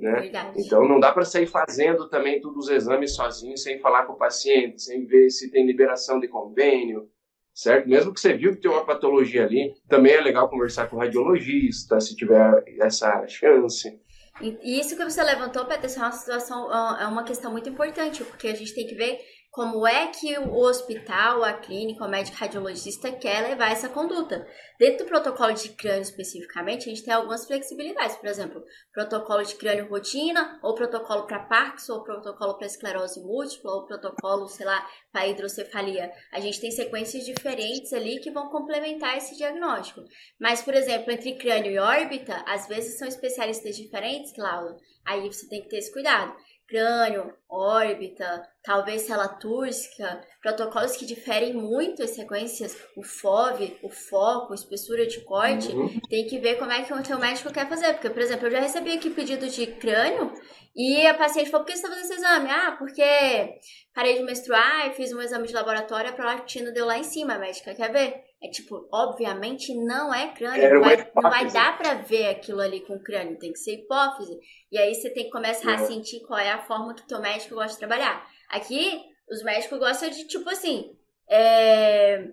Né? 0.00 0.32
Então 0.56 0.88
não 0.88 0.98
dá 0.98 1.12
para 1.12 1.26
sair 1.26 1.46
fazendo 1.46 2.08
também 2.08 2.40
todos 2.40 2.64
os 2.64 2.70
exames 2.70 3.14
sozinho, 3.14 3.56
sem 3.58 3.78
falar 3.78 4.06
com 4.06 4.14
o 4.14 4.18
paciente, 4.18 4.80
sem 4.80 5.04
ver 5.04 5.28
se 5.28 5.50
tem 5.50 5.66
liberação 5.66 6.18
de 6.18 6.26
convênio, 6.26 7.06
certo? 7.52 7.86
Mesmo 7.86 8.14
que 8.14 8.20
você 8.20 8.32
viu 8.32 8.54
que 8.54 8.62
tem 8.62 8.70
uma 8.70 8.86
patologia 8.86 9.44
ali, 9.44 9.74
também 9.88 10.14
é 10.14 10.20
legal 10.20 10.48
conversar 10.48 10.88
com 10.88 10.96
o 10.96 10.98
radiologista, 11.00 12.00
se 12.00 12.16
tiver 12.16 12.64
essa 12.80 13.26
chance. 13.26 14.00
E 14.40 14.80
isso 14.80 14.96
que 14.96 15.04
você 15.04 15.22
levantou, 15.22 15.66
Peterson, 15.66 16.00
é 16.00 16.04
uma 16.04 16.12
situação, 16.12 16.96
é 16.98 17.06
uma 17.06 17.24
questão 17.24 17.52
muito 17.52 17.68
importante, 17.68 18.24
porque 18.24 18.48
a 18.48 18.54
gente 18.54 18.74
tem 18.74 18.86
que 18.86 18.94
ver 18.94 19.18
como 19.50 19.84
é 19.84 20.06
que 20.06 20.38
o 20.38 20.54
hospital, 20.58 21.42
a 21.42 21.52
clínica, 21.54 22.04
o 22.04 22.08
médico 22.08 22.36
radiologista 22.36 23.10
quer 23.10 23.48
levar 23.48 23.72
essa 23.72 23.88
conduta. 23.88 24.46
Dentro 24.78 25.04
do 25.04 25.08
protocolo 25.08 25.52
de 25.52 25.70
crânio 25.70 26.02
especificamente, 26.02 26.86
a 26.86 26.90
gente 26.90 27.04
tem 27.04 27.12
algumas 27.12 27.44
flexibilidades, 27.46 28.14
por 28.14 28.28
exemplo, 28.28 28.62
protocolo 28.92 29.42
de 29.42 29.56
crânio 29.56 29.88
rotina, 29.88 30.60
ou 30.62 30.76
protocolo 30.76 31.26
para 31.26 31.40
Parkinson, 31.40 31.94
ou 31.94 32.04
protocolo 32.04 32.58
para 32.58 32.66
esclerose 32.68 33.20
múltipla, 33.20 33.72
ou 33.72 33.86
protocolo, 33.86 34.46
sei 34.46 34.66
lá, 34.66 34.86
para 35.12 35.26
hidrocefalia. 35.26 36.12
A 36.32 36.38
gente 36.38 36.60
tem 36.60 36.70
sequências 36.70 37.24
diferentes 37.24 37.92
ali 37.92 38.20
que 38.20 38.30
vão 38.30 38.50
complementar 38.50 39.16
esse 39.16 39.36
diagnóstico. 39.36 40.04
Mas, 40.38 40.62
por 40.62 40.74
exemplo, 40.74 41.10
entre 41.10 41.34
crânio 41.34 41.72
e 41.72 41.78
órbita, 41.78 42.44
às 42.46 42.68
vezes 42.68 42.96
são 42.96 43.08
especialistas 43.08 43.76
diferentes, 43.76 44.32
Cláudia. 44.32 44.76
Aí 45.04 45.26
você 45.26 45.48
tem 45.48 45.60
que 45.62 45.68
ter 45.68 45.78
esse 45.78 45.92
cuidado 45.92 46.36
crânio, 46.70 47.34
órbita, 47.48 48.48
talvez 48.62 49.02
célula 49.02 49.28
túrcica, 49.28 50.20
protocolos 50.40 50.96
que 50.96 51.04
diferem 51.04 51.52
muito 51.52 52.02
as 52.02 52.10
sequências, 52.10 52.76
o 52.96 53.02
FOV, 53.02 53.76
o 53.82 53.90
foco, 53.90 54.54
espessura 54.54 55.04
de 55.04 55.20
corte, 55.22 55.68
uhum. 55.72 56.00
tem 56.08 56.26
que 56.26 56.38
ver 56.38 56.58
como 56.58 56.70
é 56.70 56.82
que 56.82 56.94
o 56.94 57.02
teu 57.02 57.18
médico 57.18 57.52
quer 57.52 57.68
fazer. 57.68 57.92
Porque, 57.94 58.08
por 58.08 58.22
exemplo, 58.22 58.46
eu 58.46 58.52
já 58.52 58.60
recebi 58.60 58.92
aqui 58.92 59.10
pedido 59.10 59.48
de 59.48 59.66
crânio 59.66 60.32
e 60.74 61.04
a 61.06 61.14
paciente 61.14 61.50
falou, 61.50 61.66
por 61.66 61.72
que 61.72 61.78
você 61.78 61.84
está 61.84 61.88
fazendo 61.88 62.04
esse 62.04 62.14
exame? 62.14 62.50
Ah, 62.50 62.76
porque 62.78 63.58
parei 63.92 64.16
de 64.16 64.22
menstruar 64.22 64.86
e 64.86 64.94
fiz 64.94 65.12
um 65.12 65.20
exame 65.20 65.48
de 65.48 65.52
laboratório, 65.52 66.10
a 66.10 66.12
prolactina 66.14 66.70
deu 66.70 66.86
lá 66.86 66.96
em 66.96 67.04
cima, 67.04 67.34
a 67.34 67.38
médica 67.38 67.74
quer 67.74 67.90
ver? 67.90 68.29
É 68.42 68.48
tipo, 68.48 68.88
obviamente 68.90 69.74
não 69.74 70.14
é 70.14 70.32
crânio, 70.32 70.74
não 70.74 70.80
vai, 70.80 71.12
não 71.14 71.30
vai, 71.30 71.50
dar 71.50 71.76
para 71.76 71.94
ver 71.94 72.28
aquilo 72.28 72.60
ali 72.60 72.80
com 72.80 72.98
crânio, 72.98 73.38
tem 73.38 73.52
que 73.52 73.58
ser 73.58 73.74
hipófise. 73.74 74.38
E 74.72 74.78
aí 74.78 74.94
você 74.94 75.10
tem 75.10 75.24
que 75.24 75.30
começar 75.30 75.74
a 75.74 75.86
sentir 75.86 76.20
qual 76.20 76.38
é 76.38 76.50
a 76.50 76.62
forma 76.62 76.94
que 76.94 77.06
teu 77.06 77.20
médico 77.20 77.54
gosta 77.54 77.72
de 77.72 77.78
trabalhar. 77.78 78.26
Aqui, 78.48 79.04
os 79.30 79.42
médicos 79.42 79.78
gostam 79.78 80.08
de, 80.08 80.26
tipo 80.26 80.48
assim, 80.48 80.96
é... 81.28 82.30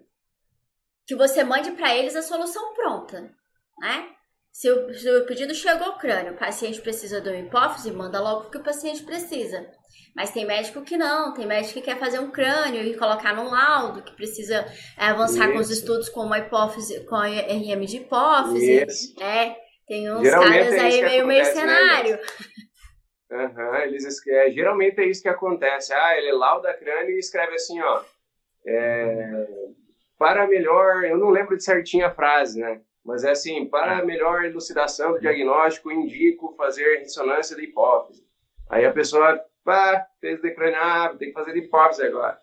que 1.06 1.14
você 1.14 1.44
mande 1.44 1.72
para 1.72 1.94
eles 1.94 2.16
a 2.16 2.22
solução 2.22 2.74
pronta, 2.74 3.30
né? 3.78 4.10
Se 4.50 4.72
o, 4.72 4.94
se 4.94 5.08
o 5.10 5.26
pedido 5.26 5.54
chegou 5.54 5.88
ao 5.88 5.98
crânio, 6.00 6.34
o 6.34 6.38
paciente 6.38 6.82
precisa 6.82 7.20
de 7.20 7.30
uma 7.30 7.38
hipófise, 7.38 7.92
manda 7.92 8.20
logo 8.20 8.48
o 8.48 8.50
que 8.50 8.58
o 8.58 8.64
paciente 8.64 9.04
precisa. 9.04 9.70
Mas 10.16 10.32
tem 10.32 10.46
médico 10.46 10.82
que 10.82 10.98
não, 10.98 11.34
tem 11.34 11.46
médico 11.46 11.76
que 11.76 11.82
quer 11.82 12.00
fazer 12.00 12.20
um 12.20 12.32
crânio 12.32 12.82
e 12.82 12.98
colocar 12.98 13.36
num 13.36 13.50
laudo, 13.50 14.02
que 14.02 14.16
precisa 14.16 14.66
é, 14.98 15.06
avançar 15.06 15.46
Isso. 15.46 15.54
com 15.54 15.60
os 15.60 15.70
estudos 15.70 16.10
com 16.10 16.22
uma 16.22 16.40
hipófise, 16.40 17.06
com 17.06 17.16
a 17.16 17.28
RM 17.28 17.86
de 17.86 17.98
hipófise. 17.98 18.84
Isso. 18.84 19.24
É, 19.24 19.56
tem 19.88 20.12
uns 20.12 20.24
geralmente 20.24 20.70
caras 20.70 20.74
é 20.74 20.80
aí 20.80 21.02
meio 21.02 21.28
né, 21.28 21.36
mercenário. 21.36 22.20
Né, 23.30 23.46
uhum, 23.46 23.76
eles, 23.76 24.28
é, 24.28 24.52
geralmente 24.52 25.00
é 25.00 25.06
isso 25.06 25.22
que 25.22 25.30
acontece. 25.30 25.94
Ah, 25.94 26.18
ele 26.18 26.32
lauda 26.32 26.74
crânio 26.74 27.16
e 27.16 27.20
escreve 27.20 27.54
assim, 27.54 27.80
ó. 27.82 28.02
É, 28.66 29.48
para 30.18 30.48
melhor, 30.48 31.06
eu 31.06 31.18
não 31.18 31.30
lembro 31.30 31.56
de 31.56 31.64
certinho 31.64 32.06
a 32.06 32.12
frase, 32.12 32.60
né? 32.60 32.82
Mas 33.06 33.24
é 33.24 33.32
assim, 33.32 33.66
para 33.66 34.04
melhor 34.04 34.44
elucidação 34.44 35.14
do 35.14 35.20
diagnóstico, 35.22 35.92
indico 35.92 36.54
fazer 36.58 36.98
ressonância 36.98 37.56
da 37.56 37.64
hipófise. 37.64 38.28
Aí 38.70 38.86
a 38.86 38.92
pessoa 38.92 39.40
pá, 39.68 40.08
fez 40.22 40.42
declinar, 40.42 41.18
tem 41.18 41.28
que 41.28 41.34
fazer 41.34 41.58
hipófise 41.58 42.04
agora. 42.04 42.40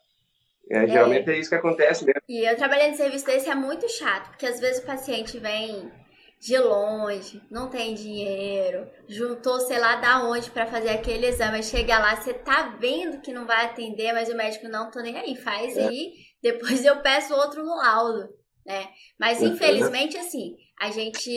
É, 0.70 0.84
é, 0.84 0.87
geralmente 0.87 1.30
é 1.30 1.38
isso 1.38 1.48
que 1.48 1.56
acontece 1.56 2.04
mesmo. 2.04 2.20
E 2.28 2.46
eu 2.46 2.54
trabalhando 2.54 2.92
em 2.92 2.96
serviço 2.96 3.24
desse 3.24 3.48
é 3.48 3.54
muito 3.54 3.88
chato, 3.88 4.28
porque 4.28 4.44
às 4.44 4.60
vezes 4.60 4.82
o 4.82 4.87
paciente 4.87 5.38
vem 5.38 5.90
de 6.38 6.58
longe, 6.58 7.40
não 7.50 7.70
tem 7.70 7.94
dinheiro, 7.94 8.87
juntou 9.08 9.58
sei 9.60 9.78
lá 9.78 9.96
da 9.96 10.22
onde 10.24 10.50
para 10.50 10.66
fazer 10.66 10.90
aquele 10.90 11.26
exame, 11.26 11.62
chega 11.62 11.98
lá, 11.98 12.14
você 12.14 12.34
tá 12.34 12.76
vendo 12.78 13.22
que 13.22 13.32
não 13.32 13.46
vai 13.46 13.64
atender, 13.64 14.12
mas 14.12 14.28
o 14.28 14.37
médico 14.37 14.68
não 14.68 14.90
tô 14.90 15.00
nem 15.00 15.16
aí, 15.16 15.34
faz 15.37 15.74
é. 15.78 15.87
aí, 15.87 16.12
depois 16.42 16.84
eu 16.84 17.00
peço 17.00 17.34
outro 17.34 17.64
laudo, 17.64 18.28
né? 18.66 18.88
Mas 19.18 19.40
uhum. 19.40 19.48
infelizmente 19.48 20.18
assim, 20.18 20.56
a 20.80 20.90
gente 20.90 21.30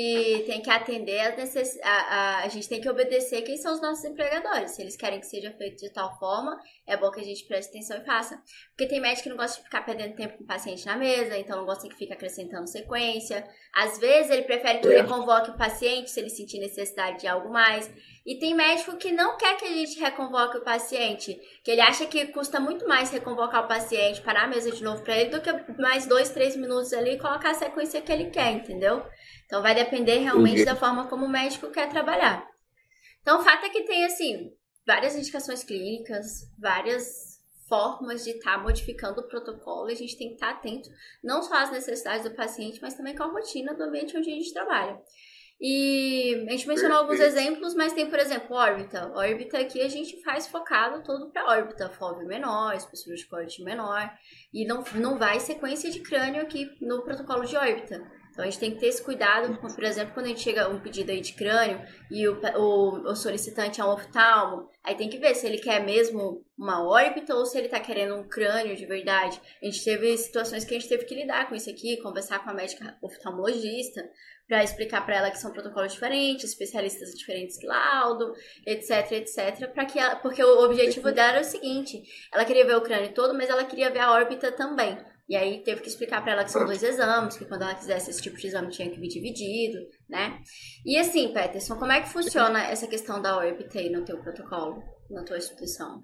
tem 0.47 0.61
que 0.61 0.69
atender 0.69 1.19
a, 1.19 1.35
a, 1.83 2.43
a, 2.43 2.47
gente 2.49 2.67
tem 2.67 2.81
que 2.81 2.89
obedecer 2.89 3.43
quem 3.43 3.55
são 3.55 3.73
os 3.73 3.81
nossos 3.81 4.03
empregadores. 4.03 4.71
Se 4.71 4.81
eles 4.81 4.97
querem 4.97 5.19
que 5.19 5.27
seja 5.27 5.51
feito 5.51 5.77
de 5.77 5.91
tal 5.91 6.17
forma, 6.17 6.59
é 6.87 6.97
bom 6.97 7.11
que 7.11 7.21
a 7.21 7.23
gente 7.23 7.45
preste 7.45 7.69
atenção 7.69 7.97
e 7.97 8.05
faça. 8.05 8.41
Porque 8.69 8.87
tem 8.87 8.99
médico 8.99 9.23
que 9.23 9.29
não 9.29 9.37
gosta 9.37 9.57
de 9.57 9.63
ficar 9.63 9.83
perdendo 9.83 10.15
tempo 10.15 10.37
com 10.37 10.43
o 10.43 10.47
paciente 10.47 10.85
na 10.85 10.97
mesa, 10.97 11.37
então 11.37 11.57
não 11.57 11.65
gosta 11.65 11.87
que 11.87 11.95
fique 11.95 12.11
acrescentando 12.11 12.67
sequência. 12.67 13.47
Às 13.73 13.99
vezes 13.99 14.31
ele 14.31 14.43
prefere 14.43 14.79
que 14.79 14.87
é. 14.87 15.01
reconvoque 15.01 15.51
o 15.51 15.57
paciente 15.57 16.09
se 16.09 16.19
ele 16.19 16.29
sentir 16.29 16.59
necessidade 16.59 17.19
de 17.19 17.27
algo 17.27 17.49
mais. 17.49 17.89
E 18.27 18.37
tem 18.37 18.53
médico 18.53 18.97
que 18.97 19.09
não 19.09 19.37
quer 19.37 19.55
que 19.55 19.63
a 19.63 19.69
gente 19.69 19.97
reconvoque 19.97 20.57
o 20.57 20.63
paciente, 20.63 21.39
que 21.63 21.71
ele 21.71 21.79
acha 21.79 22.05
que 22.05 22.27
custa 22.27 22.59
muito 22.59 22.85
mais 22.85 23.09
reconvocar 23.09 23.63
o 23.63 23.69
paciente, 23.69 24.21
parar 24.21 24.43
a 24.43 24.47
mesa 24.47 24.69
de 24.69 24.83
novo 24.83 25.01
para 25.01 25.17
ele, 25.17 25.29
do 25.29 25.39
que 25.39 25.49
mais 25.81 26.05
dois, 26.05 26.29
três 26.31 26.53
minutos 26.57 26.91
ali 26.91 27.11
e 27.11 27.19
colocar 27.19 27.51
a 27.51 27.53
sequência 27.53 28.01
que 28.01 28.11
ele 28.11 28.29
quer, 28.29 28.51
entendeu? 28.51 29.01
Então 29.45 29.61
vai 29.61 29.73
depender 29.73 30.17
realmente 30.17 30.65
da 30.65 30.75
forma 30.75 31.07
como 31.07 31.25
o 31.25 31.29
médico 31.29 31.71
quer 31.71 31.87
trabalhar. 31.87 32.45
Então 33.21 33.39
o 33.39 33.43
fato 33.45 33.65
é 33.65 33.69
que 33.69 33.83
tem 33.83 34.03
assim 34.03 34.51
várias 34.85 35.15
indicações 35.15 35.63
clínicas, 35.63 36.51
várias 36.59 37.37
formas 37.69 38.25
de 38.25 38.31
estar 38.31 38.57
tá 38.57 38.61
modificando 38.61 39.21
o 39.21 39.27
protocolo. 39.29 39.89
E 39.89 39.93
a 39.93 39.97
gente 39.97 40.17
tem 40.17 40.27
que 40.27 40.33
estar 40.33 40.51
tá 40.51 40.59
atento 40.59 40.89
não 41.23 41.41
só 41.41 41.55
às 41.55 41.71
necessidades 41.71 42.29
do 42.29 42.35
paciente, 42.35 42.81
mas 42.81 42.93
também 42.93 43.15
com 43.15 43.23
a 43.23 43.31
rotina 43.31 43.73
do 43.73 43.83
ambiente 43.83 44.17
onde 44.17 44.29
a 44.29 44.35
gente 44.35 44.53
trabalha. 44.53 44.99
E 45.59 46.45
a 46.47 46.51
gente 46.51 46.67
mencionou 46.67 46.99
alguns 46.99 47.19
exemplos, 47.19 47.73
mas 47.73 47.91
tem, 47.91 48.07
por 48.07 48.19
exemplo, 48.19 48.55
órbita. 48.55 49.11
Órbita 49.15 49.57
aqui 49.57 49.81
a 49.81 49.89
gente 49.89 50.21
faz 50.21 50.47
focado 50.47 51.03
todo 51.03 51.31
para 51.31 51.49
órbita, 51.49 51.89
FOV 51.89 52.25
menor, 52.25 52.75
espessura 52.75 53.15
de 53.15 53.25
corte 53.25 53.63
menor, 53.63 54.07
e 54.53 54.65
não, 54.65 54.83
não 54.93 55.17
vai 55.17 55.39
sequência 55.39 55.89
de 55.89 56.01
crânio 56.01 56.43
aqui 56.43 56.69
no 56.79 57.03
protocolo 57.03 57.43
de 57.43 57.57
órbita. 57.57 57.99
Então 58.37 58.45
a 58.45 58.49
gente 58.51 58.59
tem 58.59 58.69
que 58.69 58.79
ter 58.79 58.89
esse 58.89 59.01
cuidado, 59.01 59.57
por 59.57 59.83
exemplo, 59.83 60.13
quando 60.13 60.27
a 60.27 60.29
gente 60.29 60.41
chega 60.41 60.69
um 60.69 60.79
pedido 60.79 61.11
aí 61.11 61.21
de 61.21 61.33
crânio 61.33 61.81
e 62.11 62.27
o, 62.27 62.39
o, 62.55 63.09
o 63.09 63.15
solicitante 63.15 63.81
é 63.81 63.83
um 63.83 63.89
oftalmo, 63.89 64.69
aí 64.83 64.93
tem 64.93 65.09
que 65.09 65.17
ver 65.17 65.33
se 65.33 65.47
ele 65.47 65.57
quer 65.57 65.83
mesmo 65.83 66.45
uma 66.55 66.87
órbita 66.87 67.33
ou 67.33 67.47
se 67.47 67.57
ele 67.57 67.65
está 67.65 67.79
querendo 67.79 68.13
um 68.13 68.27
crânio 68.29 68.75
de 68.75 68.85
verdade. 68.85 69.41
A 69.59 69.65
gente 69.65 69.83
teve 69.83 70.15
situações 70.19 70.63
que 70.63 70.75
a 70.75 70.79
gente 70.79 70.87
teve 70.87 71.05
que 71.05 71.15
lidar 71.15 71.49
com 71.49 71.55
isso 71.55 71.67
aqui, 71.67 71.97
conversar 71.97 72.43
com 72.43 72.51
a 72.51 72.53
médica 72.53 72.95
oftalmologista 73.01 74.07
para 74.47 74.63
explicar 74.63 75.03
para 75.03 75.15
ela 75.15 75.31
que 75.31 75.39
são 75.39 75.51
protocolos 75.51 75.93
diferentes, 75.93 76.51
especialistas 76.51 77.15
diferentes 77.15 77.57
que 77.57 77.65
laudo, 77.65 78.35
etc, 78.67 79.13
etc, 79.13 79.67
para 79.73 79.85
que 79.85 79.97
ela, 79.97 80.15
porque 80.17 80.43
o 80.43 80.63
objetivo 80.63 81.11
dela 81.11 81.37
era 81.37 81.41
o 81.41 81.43
seguinte, 81.43 82.03
ela 82.31 82.45
queria 82.45 82.67
ver 82.67 82.75
o 82.75 82.81
crânio 82.81 83.11
todo, 83.15 83.33
mas 83.33 83.49
ela 83.49 83.65
queria 83.65 83.89
ver 83.89 84.01
a 84.01 84.11
órbita 84.11 84.51
também. 84.51 84.95
E 85.27 85.35
aí 85.35 85.61
teve 85.61 85.81
que 85.81 85.89
explicar 85.89 86.23
para 86.23 86.31
ela 86.31 86.43
que 86.45 86.51
são 86.51 86.65
dois 86.65 86.81
exames, 86.81 87.37
que 87.37 87.45
quando 87.45 87.63
ela 87.63 87.75
quisesse 87.75 88.09
esse 88.09 88.21
tipo 88.21 88.37
de 88.37 88.47
exame 88.47 88.69
tinha 88.69 88.89
que 88.89 88.97
vir 88.97 89.09
dividido, 89.09 89.77
né? 90.07 90.41
E 90.85 90.97
assim, 90.97 91.33
Peterson, 91.33 91.77
como 91.77 91.91
é 91.91 91.99
que 91.99 92.09
funciona 92.09 92.63
essa 92.63 92.87
questão 92.87 93.21
da 93.21 93.37
aí 93.41 93.89
no 93.89 94.05
teu 94.05 94.17
protocolo, 94.19 94.81
na 95.09 95.25
tua 95.25 95.37
instituição? 95.37 96.01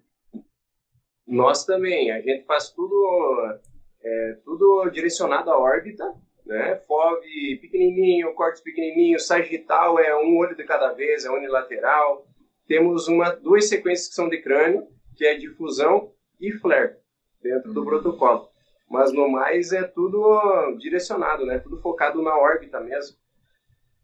Nós 1.26 1.66
também, 1.66 2.12
a 2.12 2.20
gente 2.20 2.46
faz 2.46 2.70
tudo, 2.72 3.60
é, 4.04 4.40
tudo 4.44 4.90
direcionado 4.90 5.50
à 5.52 5.58
órbita, 5.58 6.04
né? 6.46 6.76
FOV 6.86 7.22
pequenininho, 7.62 8.34
cortes 8.34 8.62
pequenininho, 8.62 9.18
sagital 9.20 9.98
é 10.00 10.14
um 10.18 10.38
olho 10.38 10.54
de 10.54 10.66
cada 10.66 10.92
vez, 10.92 11.24
é 11.24 11.32
unilateral. 11.32 12.28
Temos 12.68 13.08
uma, 13.08 13.30
duas 13.30 13.70
sequências 13.70 14.10
que 14.10 14.16
são 14.16 14.28
de 14.28 14.42
crânio, 14.42 14.86
que 15.16 15.26
é 15.26 15.36
difusão 15.36 16.12
e 16.42 16.52
flare, 16.52 16.98
dentro 17.42 17.72
do 17.72 17.80
uhum. 17.80 17.86
protocolo 17.86 18.53
mas 18.90 19.12
no 19.12 19.28
mais 19.28 19.72
é 19.72 19.84
tudo 19.84 20.76
direcionado, 20.78 21.46
né? 21.46 21.60
Tudo 21.60 21.82
focado 21.82 22.22
na 22.22 22.38
órbita 22.38 22.80
mesmo. 22.80 23.18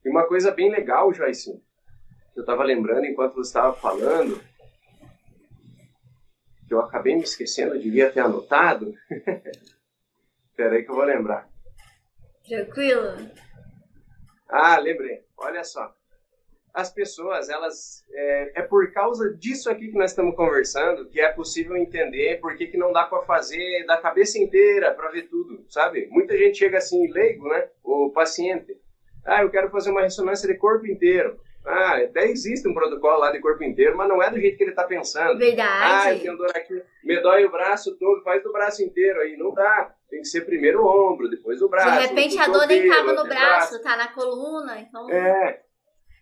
E 0.04 0.10
uma 0.10 0.26
coisa 0.26 0.52
bem 0.52 0.72
legal, 0.72 1.14
Joyce, 1.14 1.62
que 2.34 2.40
eu 2.40 2.42
estava 2.42 2.64
lembrando 2.64 3.06
enquanto 3.06 3.36
você 3.36 3.50
estava 3.50 3.74
falando, 3.76 4.42
que 6.68 6.74
eu 6.74 6.80
acabei 6.80 7.16
me 7.16 7.24
esquecendo, 7.24 7.76
eu 7.76 7.82
devia 7.82 8.12
ter 8.12 8.22
anotado. 8.22 8.94
Espera 10.50 10.76
aí 10.76 10.84
que 10.84 10.92
eu 10.92 10.96
vou 10.96 11.06
lembrar. 11.06 11.50
Tranquilo. 12.48 13.30
Ah, 14.48 14.78
lembrei. 14.78 15.24
Olha 15.38 15.64
só 15.64 15.99
as 16.74 16.92
pessoas, 16.92 17.50
elas 17.50 18.06
é, 18.12 18.60
é, 18.60 18.62
por 18.62 18.92
causa 18.92 19.34
disso 19.34 19.70
aqui 19.70 19.90
que 19.90 19.98
nós 19.98 20.12
estamos 20.12 20.36
conversando 20.36 21.08
que 21.08 21.20
é 21.20 21.30
possível 21.30 21.76
entender 21.76 22.40
por 22.40 22.56
que, 22.56 22.68
que 22.68 22.78
não 22.78 22.92
dá 22.92 23.04
para 23.04 23.22
fazer 23.24 23.86
da 23.86 23.98
cabeça 23.98 24.38
inteira 24.38 24.94
para 24.94 25.10
ver 25.10 25.24
tudo, 25.24 25.66
sabe? 25.70 26.08
Muita 26.12 26.38
gente 26.38 26.58
chega 26.58 26.78
assim 26.78 27.12
leigo, 27.12 27.48
né? 27.48 27.68
O 27.84 28.12
paciente, 28.12 28.78
ah, 29.26 29.42
eu 29.42 29.50
quero 29.50 29.70
fazer 29.70 29.92
uma 29.92 30.02
ressonância 30.02 30.48
de 30.48 30.58
corpo 30.58 30.86
inteiro. 30.86 31.40
Ah, 31.66 31.98
até 31.98 32.26
existe 32.26 32.68
um 32.68 32.74
protocolo 32.74 33.20
lá 33.20 33.32
de 33.32 33.40
corpo 33.40 33.64
inteiro, 33.64 33.98
mas 33.98 34.08
não 34.08 34.24
é 34.24 34.30
do 34.30 34.40
jeito 34.40 34.58
que 34.58 34.64
ele 34.64 34.72
está 34.72 34.84
pensando. 34.84 35.38
Verdade. 35.38 35.84
Ah, 35.84 36.14
eu 36.14 36.20
tenho 36.20 36.38
dor 36.38 36.52
aqui, 36.56 36.82
me 37.04 37.20
dói 37.22 37.46
o 37.46 37.52
braço 37.52 37.98
todo, 37.98 38.24
faz 38.24 38.42
do 38.42 38.52
braço 38.52 38.82
inteiro 38.82 39.20
aí, 39.20 39.36
não 39.38 39.54
dá. 39.54 39.94
Tem 40.10 40.22
que 40.22 40.28
ser 40.28 40.42
primeiro 40.42 40.82
o 40.82 41.12
ombro, 41.12 41.30
depois 41.30 41.62
o 41.62 41.70
braço. 41.70 42.02
De 42.02 42.08
repente 42.08 42.40
a 42.40 42.48
dor 42.48 42.66
nem 42.66 42.88
tava 42.88 43.14
no 43.14 43.24
braço, 43.28 43.72
braço, 43.72 43.84
tá 43.84 43.98
na 43.98 44.08
coluna, 44.08 44.80
então. 44.80 45.10
É 45.10 45.69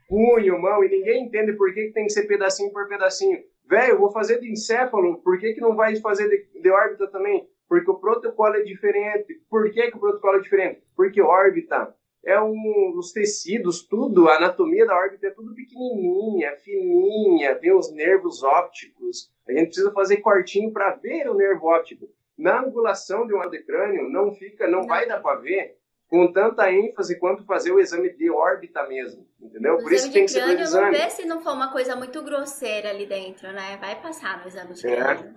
punho, 0.08 0.62
mão, 0.62 0.84
e 0.84 0.90
ninguém 0.90 1.26
entende 1.26 1.54
por 1.54 1.74
que, 1.74 1.88
que 1.88 1.94
tem 1.94 2.06
que 2.06 2.14
ser 2.14 2.24
pedacinho 2.24 2.72
por 2.72 2.88
pedacinho. 2.88 3.44
Velho, 3.70 4.00
vou 4.00 4.12
fazer 4.12 4.40
de 4.40 4.50
encéfalo, 4.50 5.22
por 5.22 5.38
que, 5.38 5.54
que 5.54 5.62
não 5.62 5.76
vai 5.76 5.96
fazer 5.98 6.30
de, 6.30 6.62
de 6.62 6.70
órbita 6.70 7.08
também? 7.08 7.48
Porque 7.68 7.92
o 7.92 8.00
protocolo 8.00 8.56
é 8.56 8.64
diferente. 8.64 9.42
Por 9.50 9.70
que, 9.70 9.92
que 9.92 9.98
o 9.98 10.00
protocolo 10.00 10.38
é 10.38 10.42
diferente? 10.42 10.82
Porque 10.96 11.22
órbita 11.22 11.94
é 12.26 12.42
um, 12.42 12.94
os 12.98 13.12
tecidos, 13.12 13.86
tudo, 13.88 14.28
a 14.28 14.38
anatomia 14.38 14.86
da 14.86 14.96
órbita 14.96 15.28
é 15.28 15.32
tudo 15.32 15.54
pequenininha, 15.54 16.56
fininha, 16.58 17.56
tem 17.56 17.74
os 17.74 17.92
nervos 17.94 18.44
ópticos. 18.44 19.30
A 19.48 19.52
gente 19.52 19.68
precisa 19.68 19.92
fazer 19.92 20.18
cortinho 20.18 20.72
para 20.72 20.96
ver 20.96 21.30
o 21.30 21.36
nervo 21.36 21.68
óptico. 21.68 22.08
Na 22.38 22.62
angulação 22.62 23.26
de 23.26 23.34
um 23.34 23.50
de 23.50 23.64
crânio 23.64 24.10
não 24.10 24.32
fica, 24.32 24.68
não 24.68 24.86
vai 24.86 25.08
dar 25.08 25.22
para 25.22 25.40
ver 25.40 25.78
com 26.08 26.32
tanta 26.32 26.72
ênfase 26.72 27.20
quanto 27.20 27.44
fazer 27.46 27.72
o 27.72 27.80
exame 27.80 28.10
de 28.16 28.30
órbita 28.30 28.88
mesmo, 28.88 29.28
entendeu? 29.42 29.76
O 29.76 29.84
Por 29.84 29.92
isso 29.92 30.12
tem 30.12 30.26
que 30.26 30.32
ser 30.32 30.46
dois 30.46 30.60
exames. 30.60 30.98
Não 30.98 31.06
vê 31.06 31.10
se 31.10 31.26
não 31.26 31.42
for 31.42 31.54
uma 31.54 31.72
coisa 31.72 31.96
muito 31.96 32.22
grosseira 32.24 32.90
ali 32.90 33.06
dentro, 33.06 33.52
né? 33.52 33.78
Vai 33.78 34.02
passar 34.02 34.42
no 34.42 34.48
exame 34.48 34.74
de 34.74 34.88
é. 34.88 34.96
crânio. 34.96 35.34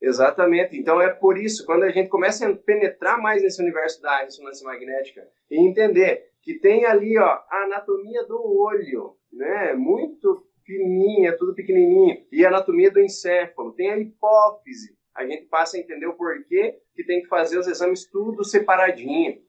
Exatamente. 0.00 0.76
Então 0.76 1.00
é 1.00 1.08
por 1.08 1.38
isso, 1.38 1.64
quando 1.64 1.84
a 1.84 1.90
gente 1.90 2.08
começa 2.08 2.48
a 2.48 2.54
penetrar 2.54 3.20
mais 3.20 3.42
nesse 3.42 3.62
universo 3.62 4.02
da 4.02 4.18
ressonância 4.18 4.66
magnética 4.66 5.26
e 5.50 5.58
entender 5.58 6.30
que 6.42 6.58
tem 6.58 6.84
ali 6.84 7.16
ó, 7.18 7.24
a 7.24 7.64
anatomia 7.64 8.24
do 8.24 8.38
olho, 8.60 9.16
né? 9.32 9.72
Muito 9.74 10.46
fininha, 10.64 11.36
tudo 11.36 11.54
pequenininho, 11.54 12.24
e 12.32 12.44
a 12.44 12.48
anatomia 12.48 12.90
do 12.90 13.00
encéfalo, 13.00 13.72
tem 13.72 13.90
a 13.90 13.98
hipófise, 13.98 14.96
a 15.14 15.24
gente 15.26 15.46
passa 15.46 15.76
a 15.76 15.80
entender 15.80 16.06
o 16.06 16.14
porquê 16.14 16.78
que 16.94 17.04
tem 17.04 17.22
que 17.22 17.28
fazer 17.28 17.58
os 17.58 17.66
exames 17.66 18.04
tudo 18.10 18.44
separadinho. 18.44 19.40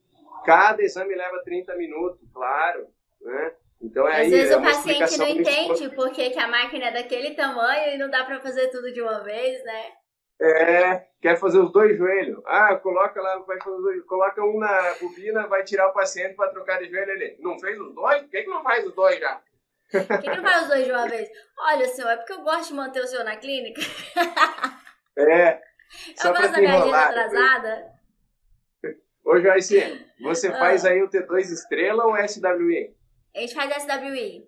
Cada 0.44 0.82
exame 0.82 1.14
leva 1.14 1.42
30 1.44 1.74
minutos, 1.76 2.20
claro, 2.32 2.86
né? 3.20 3.52
Então 3.82 4.08
é 4.08 4.12
Às 4.12 4.18
aí, 4.18 4.30
vezes 4.30 4.50
é 4.52 4.56
o 4.56 4.62
paciente 4.62 5.18
não 5.18 5.28
entende 5.28 5.94
por 5.94 6.10
que, 6.12 6.30
que 6.30 6.38
a 6.38 6.48
máquina 6.48 6.86
é 6.86 6.92
daquele 6.92 7.34
tamanho 7.34 7.94
e 7.94 7.98
não 7.98 8.08
dá 8.08 8.24
para 8.24 8.40
fazer 8.40 8.68
tudo 8.68 8.92
de 8.92 9.02
uma 9.02 9.22
vez, 9.22 9.62
né? 9.64 9.92
É, 10.40 11.06
quer 11.20 11.38
fazer 11.38 11.58
os 11.58 11.72
dois 11.72 11.96
joelhos. 11.96 12.42
Ah, 12.46 12.76
coloca 12.76 13.20
lá, 13.20 13.38
vai 13.38 13.58
fazer, 13.58 14.00
coloca 14.02 14.44
um 14.44 14.58
na 14.58 14.94
bobina, 15.00 15.46
vai 15.46 15.64
tirar 15.64 15.88
o 15.88 15.94
paciente 15.94 16.34
para 16.34 16.50
trocar 16.50 16.78
de 16.78 16.90
joelho 16.90 17.12
ele. 17.12 17.36
Não 17.40 17.58
fez 17.58 17.78
os 17.78 17.94
dois? 17.94 18.22
Por 18.22 18.30
que, 18.30 18.42
que 18.42 18.50
não 18.50 18.62
faz 18.62 18.86
os 18.86 18.94
dois 18.94 19.18
já? 19.18 19.40
Por 19.90 20.06
que, 20.20 20.30
que 20.30 20.36
não 20.36 20.42
faz 20.42 20.62
os 20.62 20.68
dois 20.68 20.84
de 20.84 20.92
uma 20.92 21.08
vez? 21.08 21.28
Olha, 21.58 21.86
senhor, 21.86 22.10
é 22.10 22.16
porque 22.16 22.32
eu 22.32 22.42
gosto 22.42 22.68
de 22.68 22.74
manter 22.74 23.00
o 23.00 23.06
senhor 23.06 23.24
na 23.24 23.36
clínica. 23.36 23.80
É. 25.16 25.60
Só 26.16 26.28
eu 26.28 26.34
gosto 26.34 26.52
da 26.52 26.58
minha 26.58 26.74
agenda 26.76 27.04
atrasada. 27.04 27.96
Ô, 29.24 29.40
Joyce, 29.40 30.06
você 30.20 30.48
ah. 30.48 30.58
faz 30.58 30.84
aí 30.84 31.02
o 31.02 31.08
T2 31.08 31.40
estrela 31.50 32.04
ou 32.04 32.16
SWI? 32.16 32.94
A 33.34 33.40
gente 33.40 33.54
faz 33.54 33.82
SWI. 33.82 34.46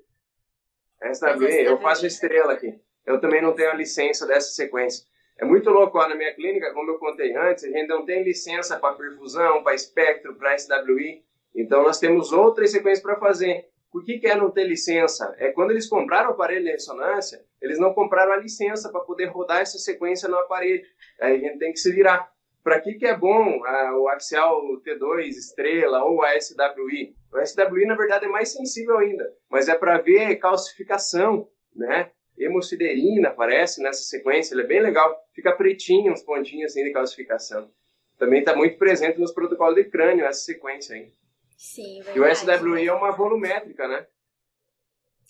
SWI, 1.12 1.64
eu 1.64 1.80
faço 1.80 2.06
estrela 2.06 2.52
aqui. 2.52 2.78
Eu 3.04 3.20
também 3.20 3.42
não 3.42 3.54
tenho 3.54 3.70
a 3.70 3.74
licença 3.74 4.26
dessa 4.26 4.50
sequência. 4.50 5.04
É 5.38 5.44
muito 5.44 5.70
louco, 5.70 5.98
ó, 5.98 6.08
na 6.08 6.14
minha 6.14 6.34
clínica, 6.34 6.72
como 6.74 6.90
eu 6.90 6.98
contei 6.98 7.34
antes, 7.36 7.64
a 7.64 7.68
gente 7.68 7.86
não 7.86 8.04
tem 8.04 8.22
licença 8.22 8.78
para 8.78 8.94
perfusão, 8.94 9.62
para 9.62 9.74
espectro, 9.74 10.34
para 10.34 10.56
SWI. 10.58 11.24
Então 11.54 11.82
nós 11.82 11.98
temos 11.98 12.32
outras 12.32 12.70
sequências 12.70 13.02
para 13.02 13.16
fazer. 13.16 13.68
Por 13.90 14.04
que, 14.04 14.20
é 14.24 14.36
não 14.36 14.50
ter 14.50 14.64
licença? 14.64 15.34
É 15.38 15.50
quando 15.50 15.70
eles 15.70 15.88
compraram 15.88 16.30
o 16.30 16.32
aparelho 16.32 16.64
de 16.64 16.72
ressonância, 16.72 17.42
eles 17.60 17.78
não 17.78 17.94
compraram 17.94 18.32
a 18.32 18.36
licença 18.36 18.90
para 18.90 19.00
poder 19.00 19.26
rodar 19.26 19.60
essa 19.60 19.78
sequência 19.78 20.28
no 20.28 20.36
aparelho. 20.36 20.84
Aí 21.20 21.36
a 21.36 21.38
gente 21.38 21.58
tem 21.58 21.72
que 21.72 21.78
se 21.78 21.90
virar. 21.92 22.30
Para 22.62 22.80
que, 22.80 22.94
que 22.94 23.06
é 23.06 23.16
bom 23.16 23.64
a, 23.64 23.96
o 23.96 24.08
axial 24.08 24.60
T2 24.82 25.28
estrela 25.28 26.04
ou 26.04 26.22
a 26.22 26.38
SWI? 26.38 27.16
O 27.32 27.46
SWI, 27.46 27.86
na 27.86 27.94
verdade, 27.94 28.26
é 28.26 28.28
mais 28.28 28.52
sensível 28.52 28.98
ainda, 28.98 29.32
mas 29.48 29.68
é 29.68 29.74
para 29.74 29.98
ver 29.98 30.36
calcificação, 30.36 31.48
né? 31.74 32.10
Hemociderina 32.36 33.30
aparece 33.30 33.82
nessa 33.82 34.02
sequência, 34.02 34.54
ele 34.54 34.62
é 34.62 34.66
bem 34.66 34.80
legal. 34.80 35.16
Fica 35.34 35.52
pretinho, 35.52 36.12
uns 36.12 36.22
pontinhos 36.22 36.72
assim 36.72 36.84
de 36.84 36.92
calcificação. 36.92 37.70
Também 38.18 38.40
está 38.40 38.54
muito 38.54 38.76
presente 38.76 39.18
nos 39.18 39.32
protocolos 39.32 39.76
de 39.76 39.84
crânio 39.84 40.26
essa 40.26 40.40
sequência 40.40 40.94
aí. 40.94 41.12
Sim, 41.58 42.00
verdade. 42.02 42.18
E 42.18 42.20
o 42.20 42.34
SWI 42.56 42.86
é 42.86 42.92
uma 42.92 43.10
volumétrica, 43.10 43.88
né? 43.88 44.06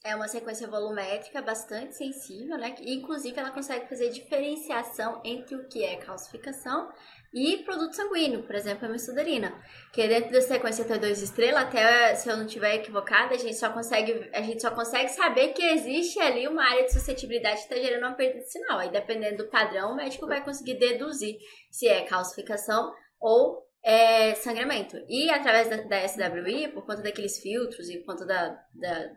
É 0.04 0.14
uma 0.14 0.28
sequência 0.28 0.68
volumétrica 0.68 1.42
bastante 1.42 1.96
sensível, 1.96 2.56
né? 2.56 2.74
Inclusive, 2.82 3.36
ela 3.38 3.50
consegue 3.50 3.88
fazer 3.88 4.10
diferenciação 4.10 5.20
entre 5.24 5.56
o 5.56 5.66
que 5.66 5.82
é 5.82 5.96
calcificação 5.96 6.92
e 7.34 7.58
produto 7.64 7.94
sanguíneo, 7.94 8.42
por 8.42 8.54
exemplo, 8.54 8.86
a 8.86 8.90
mesuderina. 8.90 9.52
Que 9.92 10.06
dentro 10.06 10.30
da 10.30 10.40
sequência 10.40 10.84
T2 10.84 11.22
estrela, 11.22 11.62
até 11.62 12.14
se 12.14 12.28
eu 12.28 12.36
não 12.36 12.46
estiver 12.46 12.76
equivocada, 12.76 13.34
a 13.34 13.38
gente 13.38 13.56
só 13.56 13.70
consegue, 13.70 14.30
a 14.32 14.42
gente 14.42 14.62
só 14.62 14.70
consegue 14.70 15.08
saber 15.08 15.48
que 15.48 15.62
existe 15.62 16.20
ali 16.20 16.46
uma 16.46 16.62
área 16.62 16.84
de 16.84 16.92
suscetibilidade 16.92 17.66
que 17.66 17.74
está 17.74 17.76
gerando 17.76 18.06
uma 18.06 18.14
perda 18.14 18.38
de 18.38 18.50
sinal. 18.50 18.78
Aí, 18.78 18.90
dependendo 18.90 19.38
do 19.38 19.50
padrão, 19.50 19.92
o 19.92 19.96
médico 19.96 20.26
vai 20.26 20.44
conseguir 20.44 20.78
deduzir 20.78 21.36
se 21.70 21.88
é 21.88 22.02
calcificação 22.02 22.92
ou 23.18 23.67
é, 23.88 24.34
sangramento. 24.34 25.02
E 25.08 25.30
através 25.30 25.70
da, 25.70 25.76
da, 25.78 26.06
SWI, 26.06 26.68
por 26.68 26.84
conta 26.84 27.00
daqueles 27.00 27.38
filtros 27.38 27.88
e 27.88 27.96
por 27.96 28.04
conta 28.04 28.26
da, 28.26 28.48
da, 28.74 29.12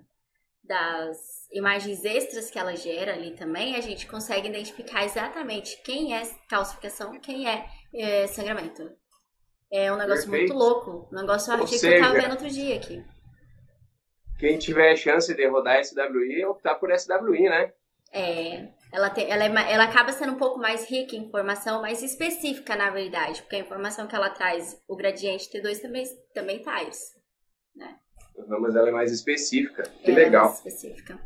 das 0.64 1.18
imagens 1.52 2.06
extras 2.06 2.50
que 2.50 2.58
ela 2.58 2.74
gera 2.74 3.14
ali 3.14 3.32
também, 3.32 3.76
a 3.76 3.82
gente 3.82 4.08
consegue 4.08 4.48
identificar 4.48 5.04
exatamente 5.04 5.82
quem 5.84 6.16
é 6.16 6.22
calcificação, 6.48 7.20
quem 7.20 7.50
é, 7.50 7.66
é 7.94 8.28
sangramento. 8.28 8.90
É 9.70 9.92
um 9.92 9.98
negócio 9.98 10.30
Perfeito. 10.30 10.54
muito 10.54 10.54
louco. 10.54 11.10
Um 11.12 11.20
negócio 11.20 11.52
artigo 11.52 11.68
seja, 11.68 11.90
que 11.90 11.96
eu 11.96 12.02
tava 12.02 12.22
vendo 12.22 12.32
outro 12.32 12.50
dia 12.50 12.78
aqui. 12.78 13.04
Quem 14.40 14.58
tiver 14.58 14.96
chance 14.96 15.34
de 15.34 15.48
rodar 15.48 15.84
SWI, 15.84 16.46
optar 16.46 16.76
por 16.76 16.98
SWI, 16.98 17.44
né? 17.44 17.74
É, 18.14 18.70
ela, 18.92 19.10
tem, 19.10 19.32
ela, 19.32 19.46
é, 19.46 19.74
ela 19.74 19.86
acaba 19.86 20.12
sendo 20.12 20.34
um 20.34 20.38
pouco 20.38 20.60
mais 20.60 20.90
rica 20.90 21.16
em 21.16 21.20
informação, 21.20 21.82
mais 21.82 22.04
específica, 22.04 22.76
na 22.76 22.90
verdade, 22.90 23.42
porque 23.42 23.56
a 23.56 23.60
informação 23.60 24.08
que 24.08 24.16
ela 24.16 24.30
traz, 24.30 24.82
o 24.88 24.96
gradiente 24.96 25.50
T2 25.50 25.82
também, 25.82 26.06
também 26.34 26.62
traz, 26.62 27.16
né? 27.76 27.98
Mas 28.36 28.76
ela 28.76 28.90
é 28.90 28.92
mais 28.92 29.12
específica. 29.12 29.84
Que 29.84 30.12
ela 30.12 30.20
é 30.20 30.24
legal. 30.24 30.42
É 30.42 30.48
mais 30.48 30.58
específica. 30.58 31.20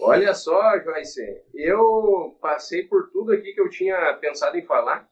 Olha 0.00 0.34
só, 0.34 0.78
Joyce, 0.80 1.42
eu 1.54 2.36
passei 2.40 2.82
por 2.84 3.10
tudo 3.10 3.32
aqui 3.32 3.52
que 3.54 3.60
eu 3.60 3.70
tinha 3.70 4.12
pensado 4.14 4.56
em 4.58 4.66
falar. 4.66 5.08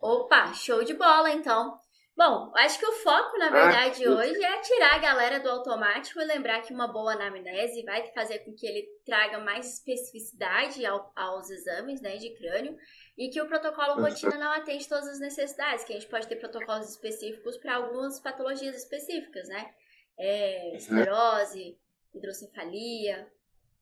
Opa, 0.00 0.52
show 0.52 0.82
de 0.82 0.94
bola, 0.94 1.30
então. 1.30 1.78
Bom, 2.16 2.52
acho 2.56 2.78
que 2.78 2.86
o 2.86 2.92
foco, 2.92 3.38
na 3.38 3.46
ah, 3.46 3.50
verdade, 3.50 4.04
ah, 4.04 4.10
hoje 4.10 4.44
é 4.44 4.60
tirar 4.60 4.94
a 4.94 4.98
galera 4.98 5.40
do 5.40 5.48
automático 5.48 6.20
e 6.20 6.24
lembrar 6.24 6.60
que 6.60 6.72
uma 6.72 6.86
boa 6.86 7.12
anamnese 7.12 7.82
vai 7.82 8.06
fazer 8.12 8.40
com 8.40 8.52
que 8.54 8.66
ele 8.66 8.86
traga 9.06 9.38
mais 9.38 9.74
especificidade 9.74 10.84
ao, 10.84 11.10
aos 11.16 11.48
exames 11.48 12.00
né, 12.02 12.16
de 12.16 12.30
crânio 12.36 12.76
e 13.16 13.30
que 13.30 13.40
o 13.40 13.46
protocolo 13.46 14.02
rotina 14.02 14.36
não 14.36 14.52
atende 14.52 14.88
todas 14.88 15.08
as 15.08 15.20
necessidades, 15.20 15.84
que 15.84 15.92
a 15.92 15.98
gente 15.98 16.10
pode 16.10 16.28
ter 16.28 16.36
protocolos 16.36 16.90
específicos 16.90 17.56
para 17.56 17.76
algumas 17.76 18.20
patologias 18.20 18.76
específicas, 18.76 19.48
né? 19.48 19.74
É, 20.18 20.76
esclerose, 20.76 21.78
hidrocefalia, 22.14 23.30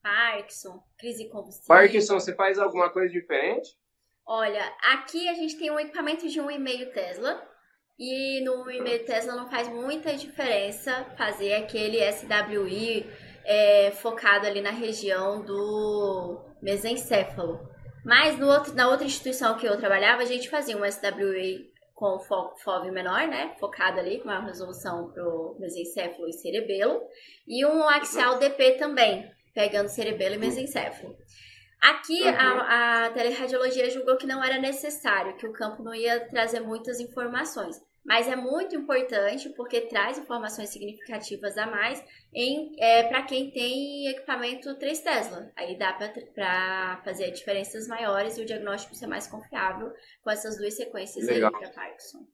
Parkinson, 0.03 0.83
crise 0.97 1.29
convulsiva. 1.29 1.67
Parkinson, 1.67 2.21
você 2.21 2.35
faz 2.35 2.59
alguma 2.59 2.91
coisa 2.91 3.13
diferente? 3.13 3.77
Olha, 4.25 4.65
aqui 4.93 5.29
a 5.29 5.35
gente 5.35 5.57
tem 5.57 5.71
um 5.71 5.81
equipamento 5.81 6.29
de 6.29 6.41
1,5 6.41 6.93
Tesla, 6.93 7.49
e 7.99 8.41
no 8.43 8.71
e-mail 8.71 9.05
Tesla 9.05 9.35
não 9.35 9.51
faz 9.51 9.69
muita 9.69 10.15
diferença 10.15 11.05
fazer 11.17 11.55
aquele 11.55 11.99
SWI 12.13 13.05
é, 13.45 13.91
focado 13.91 14.47
ali 14.47 14.61
na 14.61 14.71
região 14.71 15.45
do 15.45 16.41
mesencéfalo. 16.63 17.59
Mas 18.05 18.39
no 18.39 18.47
outro, 18.47 18.73
na 18.75 18.89
outra 18.89 19.05
instituição 19.05 19.57
que 19.57 19.67
eu 19.67 19.77
trabalhava, 19.77 20.23
a 20.23 20.27
gente 20.27 20.49
fazia 20.49 20.77
um 20.77 20.85
SWI 20.85 21.73
com 21.93 22.21
FOV 22.21 22.93
menor, 22.93 23.27
né? 23.27 23.57
Focado 23.59 23.99
ali, 23.99 24.21
com 24.21 24.29
maior 24.29 24.45
resolução 24.45 25.11
para 25.11 25.25
o 25.25 25.57
mesencéfalo 25.59 26.29
e 26.29 26.33
cerebelo. 26.33 27.03
E 27.47 27.67
um 27.67 27.83
axial 27.89 28.39
DP 28.39 28.73
também, 28.79 29.29
pegando 29.53 29.89
cerebelo 29.89 30.37
e 30.37 30.39
mesencéfalo. 30.39 31.17
Aqui 31.81 32.23
uhum. 32.23 32.35
a, 32.37 33.07
a 33.07 33.11
teleradiologia 33.11 33.91
julgou 33.91 34.17
que 34.17 34.27
não 34.27 34.43
era 34.43 34.59
necessário, 34.59 35.37
que 35.37 35.47
o 35.47 35.53
campo 35.53 35.83
não 35.83 35.95
ia 35.95 36.29
trazer 36.29 36.61
muitas 36.61 37.01
informações 37.01 37.77
mas 38.09 38.27
é 38.27 38.35
muito 38.35 38.75
importante 38.75 39.51
porque 39.51 39.83
traz 39.83 40.17
informações 40.17 40.71
significativas 40.71 41.59
a 41.59 41.67
mais 41.67 42.03
é, 42.79 43.03
para 43.03 43.23
quem 43.25 43.51
tem 43.51 44.09
equipamento 44.09 44.75
3 44.79 44.99
Tesla. 45.01 45.53
Aí 45.55 45.77
dá 45.77 45.93
para 45.93 47.03
fazer 47.05 47.31
diferenças 47.33 47.87
maiores 47.87 48.39
e 48.39 48.43
o 48.43 48.47
diagnóstico 48.47 48.95
ser 48.95 49.09
mais 49.09 49.27
confiável 49.27 49.93
com 50.23 50.31
essas 50.31 50.57
duas 50.57 50.73
sequências 50.73 51.27
legal. 51.27 51.55
aí 51.55 51.61
para 51.61 51.71
Parkinson. 51.71 52.27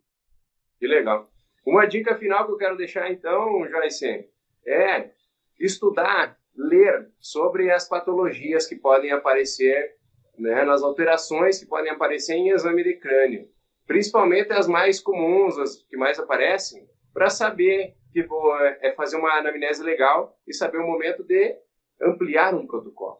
Que 0.79 0.87
legal. 0.87 1.29
Uma 1.67 1.87
dica 1.87 2.15
final 2.15 2.47
que 2.47 2.53
eu 2.53 2.59
quero 2.59 2.77
deixar 2.77 3.11
então, 3.11 3.69
Joyce, 3.69 4.31
é 4.65 5.11
estudar, 5.59 6.39
ler 6.55 7.11
sobre 7.19 7.73
as 7.73 7.89
patologias 7.89 8.65
que 8.69 8.77
podem 8.77 9.11
aparecer, 9.11 9.97
né, 10.39 10.63
nas 10.63 10.85
alterações 10.85 11.59
que 11.59 11.67
podem 11.67 11.91
aparecer 11.91 12.35
em 12.35 12.51
exame 12.51 12.85
de 12.85 12.95
crânio 12.95 13.53
principalmente 13.87 14.53
as 14.53 14.67
mais 14.67 15.01
comuns, 15.01 15.59
as 15.59 15.77
que 15.83 15.97
mais 15.97 16.19
aparecem, 16.19 16.89
para 17.13 17.31
saber 17.31 17.95
tipo, 18.13 18.57
é 18.81 18.93
fazer 18.93 19.17
uma 19.17 19.39
anamnese 19.39 19.83
legal 19.83 20.39
e 20.47 20.55
saber 20.55 20.79
o 20.79 20.87
momento 20.87 21.25
de 21.25 21.57
ampliar 22.01 22.55
um 22.55 22.67
protocolo. 22.67 23.19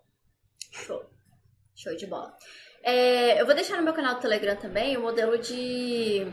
Show. 0.71 1.05
Show 1.75 1.97
de 1.97 2.07
bola. 2.07 2.33
É, 2.83 3.41
eu 3.41 3.47
vou 3.47 3.55
deixar 3.55 3.77
no 3.77 3.83
meu 3.83 3.93
canal 3.93 4.15
do 4.15 4.21
Telegram 4.21 4.55
também 4.57 4.97
o 4.97 5.01
modelo 5.01 5.37
de 5.39 6.27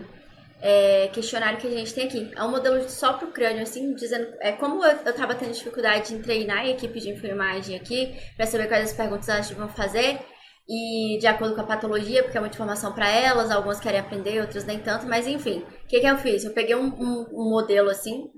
é, 0.62 1.08
questionário 1.08 1.60
que 1.60 1.68
a 1.68 1.72
gente 1.72 1.94
tem 1.94 2.06
aqui. 2.06 2.32
É 2.36 2.44
um 2.44 2.52
modelo 2.52 2.88
só 2.88 3.14
para 3.14 3.28
o 3.28 3.32
crânio, 3.32 3.64
assim, 3.64 3.96
dizendo. 3.96 4.36
É, 4.40 4.52
como 4.52 4.84
eu, 4.86 4.92
estava 4.92 5.34
tendo 5.34 5.54
dificuldade 5.54 6.14
em 6.14 6.22
treinar 6.22 6.60
a 6.60 6.70
equipe 6.70 7.00
de 7.00 7.10
enfermagem 7.10 7.76
aqui, 7.76 8.16
para 8.36 8.46
saber 8.46 8.68
quais 8.68 8.92
as 8.92 8.96
perguntas 8.96 9.30
elas 9.30 9.50
vão 9.52 9.70
fazer, 9.70 10.20
e 10.74 11.18
de 11.20 11.28
acordo 11.28 11.54
com 11.54 11.60
a 11.60 11.66
patologia, 11.66 12.24
porque 12.24 12.38
é 12.38 12.40
muita 12.40 12.56
informação 12.56 12.94
para 12.94 13.10
elas, 13.10 13.52
algumas 13.52 13.82
querem 13.82 14.00
aprender, 14.00 14.40
outras 14.40 14.64
nem 14.64 14.80
tanto, 14.80 15.06
mas 15.06 15.28
enfim, 15.28 15.66
o 15.84 15.88
que, 15.88 16.00
que 16.00 16.08
eu 16.08 16.18
fiz? 16.18 16.46
Eu 16.46 16.54
peguei 16.54 16.74
um, 16.74 16.86
um, 16.86 17.28
um, 17.30 17.50
modelo 17.50 17.90
assim, 17.90 18.32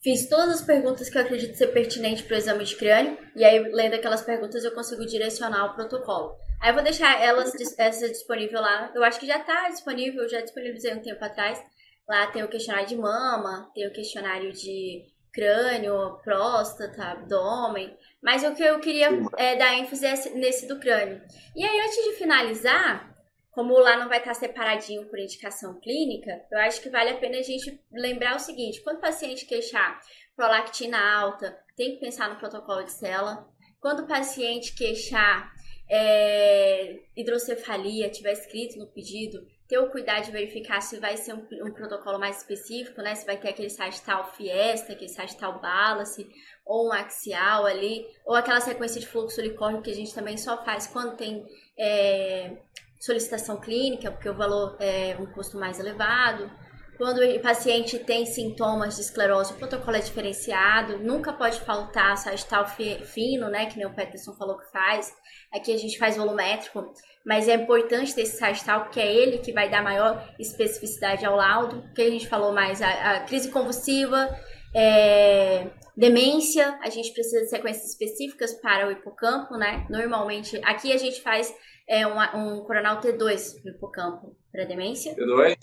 fiz 0.00 0.28
todas 0.28 0.60
as 0.60 0.62
perguntas 0.62 1.10
que 1.10 1.18
eu 1.18 1.22
acredito 1.22 1.56
ser 1.56 1.66
pertinente 1.72 2.22
para 2.22 2.36
o 2.36 2.38
exame 2.38 2.64
de 2.64 2.76
crânio, 2.76 3.18
e 3.34 3.44
aí, 3.44 3.58
lendo 3.72 3.94
aquelas 3.94 4.22
perguntas, 4.22 4.62
eu 4.62 4.70
consigo 4.70 5.04
direcionar 5.04 5.64
o 5.64 5.74
protocolo. 5.74 6.36
Aí 6.60 6.70
eu 6.70 6.74
vou 6.74 6.84
deixar 6.84 7.20
elas 7.20 7.52
essa 7.76 8.08
disponível 8.08 8.60
lá, 8.60 8.92
eu 8.94 9.02
acho 9.02 9.18
que 9.18 9.26
já 9.26 9.38
está 9.38 9.68
disponível, 9.68 10.28
já 10.28 10.40
disponibilizei 10.40 10.94
um 10.94 11.02
tempo 11.02 11.24
atrás. 11.24 11.60
Lá 12.08 12.28
tem 12.28 12.44
o 12.44 12.48
questionário 12.48 12.86
de 12.86 12.96
mama, 12.96 13.68
tem 13.74 13.88
o 13.88 13.92
questionário 13.92 14.52
de 14.52 15.02
crânio, 15.32 16.18
próstata, 16.22 17.04
abdômen, 17.04 17.96
mas 18.22 18.44
o 18.44 18.54
que 18.54 18.62
eu 18.62 18.78
queria 18.80 19.08
é, 19.36 19.56
dar 19.56 19.74
ênfase 19.74 20.06
é 20.06 20.30
nesse 20.34 20.66
do 20.66 20.78
crânio. 20.78 21.22
E 21.56 21.64
aí, 21.64 21.80
antes 21.80 22.04
de 22.04 22.12
finalizar, 22.12 23.12
como 23.50 23.78
lá 23.78 23.96
não 23.96 24.08
vai 24.08 24.18
estar 24.18 24.34
separadinho 24.34 25.06
por 25.08 25.18
indicação 25.18 25.78
clínica, 25.80 26.30
eu 26.50 26.58
acho 26.58 26.80
que 26.80 26.90
vale 26.90 27.10
a 27.10 27.16
pena 27.16 27.38
a 27.38 27.42
gente 27.42 27.80
lembrar 27.92 28.36
o 28.36 28.40
seguinte: 28.40 28.80
quando 28.82 28.98
o 28.98 29.02
paciente 29.02 29.46
queixar 29.46 30.00
prolactina 30.36 30.98
alta, 30.98 31.56
tem 31.76 31.92
que 31.92 32.00
pensar 32.00 32.28
no 32.28 32.36
protocolo 32.36 32.82
de 32.82 32.92
célula. 32.92 33.46
Quando 33.80 34.00
o 34.00 34.06
paciente 34.06 34.74
queixar 34.74 35.52
é, 35.90 37.00
hidrocefalia, 37.16 38.10
tiver 38.10 38.32
escrito 38.32 38.78
no 38.78 38.86
pedido, 38.86 39.46
ter 39.72 39.78
o 39.78 39.88
cuidado 39.88 40.26
de 40.26 40.32
verificar 40.32 40.82
se 40.82 41.00
vai 41.00 41.16
ser 41.16 41.32
um, 41.32 41.46
um 41.66 41.72
protocolo 41.72 42.18
mais 42.18 42.36
específico, 42.36 43.00
né? 43.00 43.14
Se 43.14 43.24
vai 43.24 43.38
ter 43.38 43.48
aquele 43.48 43.70
sagital 43.70 44.30
fiesta, 44.34 44.92
aquele 44.92 45.08
sagital 45.08 45.62
balance, 45.62 46.28
ou 46.66 46.88
um 46.88 46.92
axial 46.92 47.64
ali, 47.64 48.06
ou 48.26 48.34
aquela 48.34 48.60
sequência 48.60 49.00
de 49.00 49.06
fluxo 49.06 49.40
licórnico 49.40 49.84
que 49.84 49.90
a 49.90 49.94
gente 49.94 50.14
também 50.14 50.36
só 50.36 50.62
faz 50.62 50.86
quando 50.86 51.16
tem 51.16 51.46
é, 51.78 52.58
solicitação 53.00 53.58
clínica, 53.58 54.10
porque 54.12 54.28
o 54.28 54.36
valor 54.36 54.76
é 54.78 55.16
um 55.18 55.24
custo 55.24 55.56
mais 55.56 55.80
elevado. 55.80 56.50
Quando 56.96 57.20
o 57.20 57.40
paciente 57.40 57.98
tem 57.98 58.26
sintomas 58.26 58.96
de 58.96 59.02
esclerose, 59.02 59.52
o 59.52 59.56
protocolo 59.56 59.96
é 59.96 60.00
diferenciado, 60.00 60.98
nunca 60.98 61.32
pode 61.32 61.58
faltar 61.60 62.16
sagital 62.16 62.66
fino, 62.66 63.48
né, 63.48 63.66
que 63.66 63.78
nem 63.78 63.86
o 63.86 63.94
Peterson 63.94 64.34
falou 64.34 64.58
que 64.58 64.70
faz. 64.70 65.12
Aqui 65.52 65.72
a 65.72 65.78
gente 65.78 65.98
faz 65.98 66.16
volumétrico, 66.16 66.92
mas 67.24 67.48
é 67.48 67.54
importante 67.54 68.14
ter 68.14 68.22
esse 68.22 68.38
sagital, 68.38 68.84
porque 68.84 69.00
é 69.00 69.12
ele 69.12 69.38
que 69.38 69.52
vai 69.52 69.70
dar 69.70 69.82
maior 69.82 70.28
especificidade 70.38 71.24
ao 71.24 71.36
laudo, 71.36 71.82
que 71.94 72.02
a 72.02 72.10
gente 72.10 72.28
falou 72.28 72.52
mais, 72.52 72.82
a, 72.82 73.16
a 73.16 73.20
crise 73.20 73.50
convulsiva, 73.50 74.28
é, 74.74 75.70
demência, 75.96 76.78
a 76.82 76.90
gente 76.90 77.12
precisa 77.12 77.40
de 77.40 77.48
sequências 77.48 77.90
específicas 77.90 78.54
para 78.54 78.88
o 78.88 78.92
hipocampo, 78.92 79.56
né? 79.56 79.86
Normalmente, 79.90 80.60
aqui 80.64 80.92
a 80.92 80.98
gente 80.98 81.20
faz 81.20 81.54
é, 81.88 82.06
um, 82.06 82.18
um 82.18 82.64
coronal 82.64 83.00
T2 83.00 83.62
no 83.64 83.70
hipocampo 83.70 84.36
para 84.50 84.64
demência. 84.64 85.14
T2? 85.14 85.56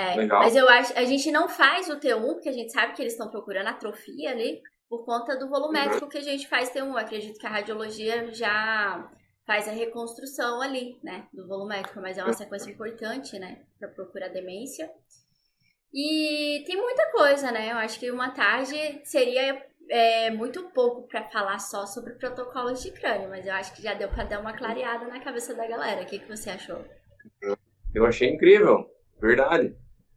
É, 0.00 0.14
Legal. 0.16 0.40
mas 0.40 0.56
eu 0.56 0.66
acho, 0.68 0.98
a 0.98 1.04
gente 1.04 1.30
não 1.30 1.48
faz 1.48 1.88
o 1.90 2.00
T1, 2.00 2.32
porque 2.32 2.48
a 2.48 2.52
gente 2.52 2.72
sabe 2.72 2.94
que 2.94 3.02
eles 3.02 3.12
estão 3.12 3.30
procurando 3.30 3.68
atrofia 3.68 4.30
ali, 4.30 4.62
por 4.88 5.04
conta 5.04 5.36
do 5.36 5.48
volumétrico 5.48 6.04
uhum. 6.04 6.08
que 6.08 6.18
a 6.18 6.22
gente 6.22 6.48
faz 6.48 6.70
T1. 6.70 6.86
Eu 6.86 6.96
acredito 6.96 7.38
que 7.38 7.46
a 7.46 7.50
radiologia 7.50 8.32
já 8.32 9.10
faz 9.46 9.68
a 9.68 9.72
reconstrução 9.72 10.62
ali, 10.62 10.98
né, 11.02 11.26
do 11.32 11.46
volumétrico, 11.46 12.00
mas 12.00 12.16
é 12.16 12.24
uma 12.24 12.32
sequência 12.32 12.70
importante, 12.70 13.38
né, 13.38 13.62
para 13.78 13.88
procurar 13.88 14.28
demência. 14.28 14.90
E 15.92 16.62
tem 16.66 16.76
muita 16.76 17.10
coisa, 17.10 17.50
né? 17.50 17.72
Eu 17.72 17.76
acho 17.76 17.98
que 17.98 18.10
uma 18.12 18.30
tarde 18.30 19.00
seria 19.04 19.60
é, 19.90 20.30
muito 20.30 20.70
pouco 20.70 21.08
para 21.08 21.24
falar 21.24 21.58
só 21.58 21.84
sobre 21.84 22.14
protocolos 22.14 22.80
de 22.80 22.92
crânio, 22.92 23.28
mas 23.28 23.44
eu 23.44 23.52
acho 23.54 23.74
que 23.74 23.82
já 23.82 23.92
deu 23.92 24.08
para 24.08 24.22
dar 24.22 24.40
uma 24.40 24.56
clareada 24.56 25.06
na 25.08 25.18
cabeça 25.18 25.52
da 25.52 25.66
galera. 25.66 26.02
O 26.02 26.06
que, 26.06 26.20
que 26.20 26.28
você 26.28 26.50
achou? 26.50 26.84
Eu 27.92 28.06
achei 28.06 28.28
incrível, 28.28 28.88
verdade. 29.20 29.74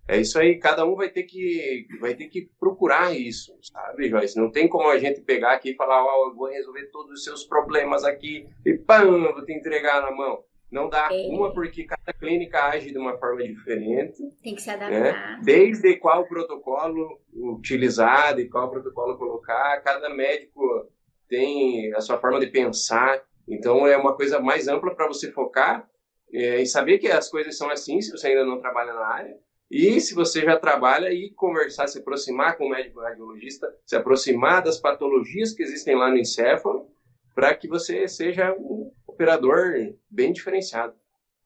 É 0.08 0.20
isso 0.20 0.38
aí, 0.38 0.60
cada 0.60 0.86
um 0.86 0.96
vai 0.96 1.10
ter 1.10 1.24
que 1.24 1.88
vai 2.00 2.14
ter 2.14 2.28
que 2.28 2.50
procurar 2.60 3.16
isso, 3.16 3.58
sabe, 3.62 4.10
Joyce? 4.10 4.38
Não 4.38 4.52
tem 4.52 4.68
como 4.68 4.90
a 4.90 4.98
gente 4.98 5.22
pegar 5.22 5.54
aqui 5.54 5.72
e 5.72 5.76
falar, 5.76 6.04
ó, 6.04 6.26
oh, 6.26 6.30
eu 6.30 6.36
vou 6.36 6.50
resolver 6.50 6.88
todos 6.92 7.12
os 7.12 7.24
seus 7.24 7.46
problemas 7.46 8.04
aqui 8.04 8.46
e 8.66 8.74
pam, 8.74 9.32
vou 9.32 9.46
te 9.46 9.54
entregar 9.54 10.02
na 10.02 10.12
mão. 10.12 10.44
Não 10.74 10.90
dá 10.90 11.08
é. 11.12 11.28
uma 11.28 11.54
porque 11.54 11.84
cada 11.84 12.12
clínica 12.12 12.66
age 12.66 12.92
de 12.92 12.98
uma 12.98 13.16
forma 13.18 13.44
diferente. 13.44 14.18
Tem 14.44 14.56
que 14.56 14.62
se 14.62 14.68
né? 14.70 14.74
adaptar. 14.74 15.38
Né? 15.38 15.42
Desde 15.44 15.96
qual 15.98 16.28
protocolo 16.28 17.22
utilizar, 17.32 18.36
de 18.36 18.50
qual 18.50 18.72
protocolo 18.72 19.16
colocar, 19.16 19.82
cada 19.84 20.10
médico 20.10 20.90
tem 21.30 21.94
a 21.94 22.02
sua 22.02 22.18
forma 22.18 22.40
de 22.40 22.48
pensar. 22.48 23.24
Então 23.48 23.86
é 23.86 23.96
uma 23.96 24.16
coisa 24.16 24.40
mais 24.40 24.68
ampla 24.68 24.96
para 24.96 25.08
você 25.08 25.32
focar 25.32 25.88
é, 26.34 26.60
e 26.60 26.66
saber 26.66 26.98
que 26.98 27.08
as 27.08 27.30
coisas 27.30 27.56
são 27.56 27.70
assim 27.70 28.02
se 28.02 28.12
você 28.12 28.30
ainda 28.30 28.44
não 28.44 28.60
trabalha 28.60 28.94
na 28.94 29.06
área. 29.06 29.38
E 29.74 30.00
se 30.00 30.14
você 30.14 30.42
já 30.42 30.56
trabalha, 30.56 31.12
e 31.12 31.32
conversar, 31.32 31.88
se 31.88 31.98
aproximar 31.98 32.56
com 32.56 32.66
o 32.66 32.70
médico 32.70 33.02
radiologista, 33.02 33.76
se 33.84 33.96
aproximar 33.96 34.62
das 34.62 34.78
patologias 34.78 35.52
que 35.52 35.64
existem 35.64 35.96
lá 35.96 36.12
no 36.12 36.18
encéfalo, 36.20 36.92
para 37.34 37.56
que 37.56 37.68
você 37.68 38.08
seja 38.08 38.54
um 38.54 38.92
operador 39.08 39.74
bem 40.08 40.32
diferenciado. 40.32 40.94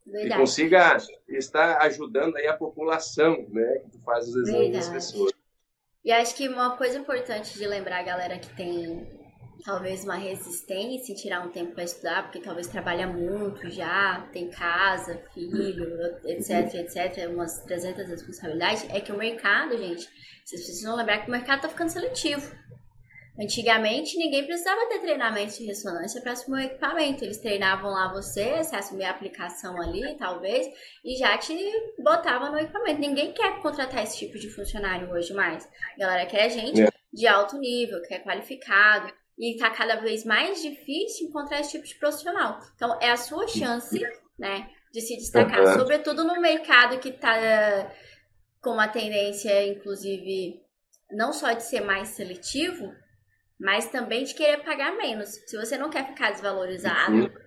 Verdade. 0.05 0.33
E 0.33 0.37
consiga 0.37 0.97
estar 1.29 1.77
ajudando 1.83 2.35
aí 2.35 2.47
a 2.47 2.57
população, 2.57 3.47
né? 3.47 3.81
Que 3.89 3.97
faz 3.99 4.27
os 4.27 4.35
exames 4.35 4.51
Verdade. 4.51 4.75
das 4.75 4.89
pessoas. 4.89 5.31
E 6.03 6.11
acho 6.11 6.35
que 6.35 6.49
uma 6.49 6.75
coisa 6.75 6.97
importante 6.97 7.57
de 7.57 7.65
lembrar 7.65 8.03
galera 8.03 8.37
que 8.37 8.53
tem 8.57 9.07
talvez 9.63 10.03
uma 10.03 10.15
resistência 10.15 11.11
em 11.11 11.15
tirar 11.15 11.45
um 11.45 11.49
tempo 11.49 11.73
para 11.73 11.83
estudar, 11.83 12.23
porque 12.23 12.39
talvez 12.39 12.67
trabalha 12.67 13.07
muito 13.07 13.69
já, 13.69 14.27
tem 14.31 14.49
casa, 14.49 15.21
filho, 15.33 15.85
etc, 16.25 16.73
etc, 16.75 17.29
umas 17.29 17.61
300 17.63 18.07
responsabilidades, 18.07 18.85
é 18.89 18.99
que 18.99 19.11
o 19.11 19.17
mercado, 19.17 19.77
gente, 19.77 20.07
vocês 20.45 20.63
precisam 20.63 20.95
lembrar 20.95 21.19
que 21.19 21.27
o 21.27 21.31
mercado 21.31 21.57
está 21.57 21.69
ficando 21.69 21.89
seletivo. 21.89 22.55
Antigamente, 23.39 24.17
ninguém 24.17 24.45
precisava 24.45 24.87
ter 24.87 24.99
treinamento 24.99 25.57
de 25.57 25.65
ressonância 25.65 26.19
para 26.21 26.31
assumir 26.31 26.57
o 26.57 26.65
equipamento. 26.65 27.23
Eles 27.23 27.37
treinavam 27.37 27.91
lá 27.91 28.11
você, 28.11 28.63
você 28.63 28.75
assumia 28.75 29.09
a 29.09 29.11
aplicação 29.11 29.79
ali, 29.79 30.17
talvez, 30.17 30.65
e 31.05 31.15
já 31.17 31.37
te 31.37 31.55
botava 31.99 32.49
no 32.49 32.57
equipamento. 32.57 32.99
Ninguém 32.99 33.33
quer 33.33 33.61
contratar 33.61 34.03
esse 34.03 34.17
tipo 34.17 34.39
de 34.39 34.49
funcionário 34.49 35.11
hoje 35.11 35.33
mais. 35.33 35.69
A 35.95 35.99
galera 35.99 36.25
quer 36.25 36.49
gente 36.49 36.81
é. 36.81 36.89
de 37.13 37.27
alto 37.27 37.59
nível, 37.59 38.01
que 38.01 38.15
é 38.15 38.19
qualificado. 38.19 39.13
E 39.37 39.53
está 39.53 39.69
cada 39.69 39.97
vez 39.97 40.25
mais 40.25 40.61
difícil 40.61 41.27
encontrar 41.27 41.59
esse 41.59 41.71
tipo 41.71 41.85
de 41.85 41.95
profissional. 41.95 42.59
Então, 42.75 42.97
é 42.99 43.11
a 43.11 43.17
sua 43.17 43.47
chance, 43.47 43.99
né, 44.37 44.69
de 44.91 45.01
se 45.01 45.15
destacar. 45.15 45.59
Uhum. 45.59 45.79
Sobretudo 45.79 46.23
no 46.23 46.41
mercado 46.41 46.99
que 46.99 47.09
está 47.09 47.91
com 48.61 48.71
uma 48.71 48.87
tendência, 48.87 49.67
inclusive, 49.67 50.61
não 51.11 51.31
só 51.31 51.51
de 51.53 51.63
ser 51.63 51.81
mais 51.81 52.09
seletivo, 52.09 52.93
mas 53.59 53.89
também 53.89 54.23
de 54.23 54.33
querer 54.33 54.63
pagar 54.63 54.97
menos. 54.97 55.29
Se 55.45 55.57
você 55.57 55.77
não 55.77 55.89
quer 55.89 56.07
ficar 56.07 56.31
desvalorizado, 56.31 57.13
uhum. 57.13 57.46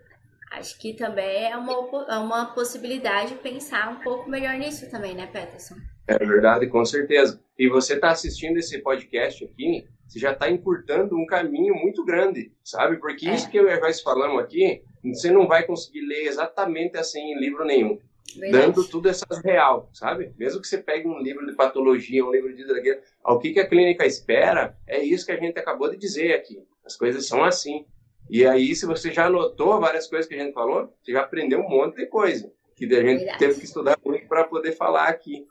Acho 0.50 0.78
que 0.78 0.94
também 0.94 1.50
é 1.50 1.56
uma, 1.56 1.72
é 2.08 2.18
uma 2.18 2.46
possibilidade 2.46 3.30
de 3.30 3.36
pensar 3.36 3.88
um 3.90 4.00
pouco 4.00 4.28
melhor 4.28 4.54
nisso 4.54 4.90
também, 4.90 5.14
né, 5.14 5.26
Peterson? 5.26 5.76
É 6.06 6.18
verdade, 6.18 6.66
com 6.66 6.84
certeza. 6.84 7.40
E 7.58 7.68
você 7.68 7.94
está 7.94 8.10
assistindo 8.10 8.58
esse 8.58 8.78
podcast 8.82 9.44
aqui, 9.44 9.86
você 10.06 10.18
já 10.18 10.32
está 10.32 10.50
encurtando 10.50 11.16
um 11.16 11.24
caminho 11.24 11.74
muito 11.74 12.04
grande, 12.04 12.52
sabe? 12.64 12.96
Porque 12.96 13.28
é. 13.28 13.34
isso 13.34 13.48
que 13.48 13.58
e 13.58 13.80
Joyce 13.80 14.02
falamos 14.02 14.42
aqui, 14.42 14.82
você 15.04 15.30
não 15.30 15.46
vai 15.46 15.64
conseguir 15.64 16.00
ler 16.00 16.26
exatamente 16.26 16.98
assim 16.98 17.20
em 17.20 17.38
livro 17.38 17.64
nenhum. 17.64 17.98
Verdade. 18.36 18.66
dando 18.66 18.88
tudo 18.88 19.08
essas 19.08 19.42
real, 19.44 19.90
sabe? 19.92 20.32
Mesmo 20.38 20.60
que 20.60 20.68
você 20.68 20.78
pegue 20.78 21.08
um 21.08 21.18
livro 21.18 21.44
de 21.46 21.54
patologia, 21.54 22.24
um 22.24 22.30
livro 22.30 22.54
de 22.54 22.64
daquilo, 22.64 23.00
o 23.24 23.38
que, 23.38 23.52
que 23.52 23.60
a 23.60 23.68
clínica 23.68 24.06
espera 24.06 24.76
é 24.86 25.02
isso 25.02 25.26
que 25.26 25.32
a 25.32 25.36
gente 25.36 25.58
acabou 25.58 25.90
de 25.90 25.96
dizer 25.96 26.34
aqui. 26.34 26.62
As 26.84 26.96
coisas 26.96 27.26
são 27.26 27.44
assim. 27.44 27.84
E 28.30 28.46
aí, 28.46 28.76
se 28.76 28.86
você 28.86 29.12
já 29.12 29.26
anotou 29.26 29.80
várias 29.80 30.06
coisas 30.06 30.28
que 30.28 30.34
a 30.34 30.38
gente 30.38 30.54
falou, 30.54 30.96
você 31.02 31.10
já 31.10 31.22
aprendeu 31.22 31.58
um 31.58 31.68
monte 31.68 31.96
de 31.96 32.06
coisa 32.06 32.52
que 32.76 32.84
a 32.84 33.02
gente 33.02 33.18
verdade. 33.18 33.38
teve 33.38 33.58
que 33.58 33.64
estudar 33.64 33.98
muito 34.04 34.28
para 34.28 34.44
poder 34.44 34.72
falar 34.72 35.08
aqui. 35.08 35.46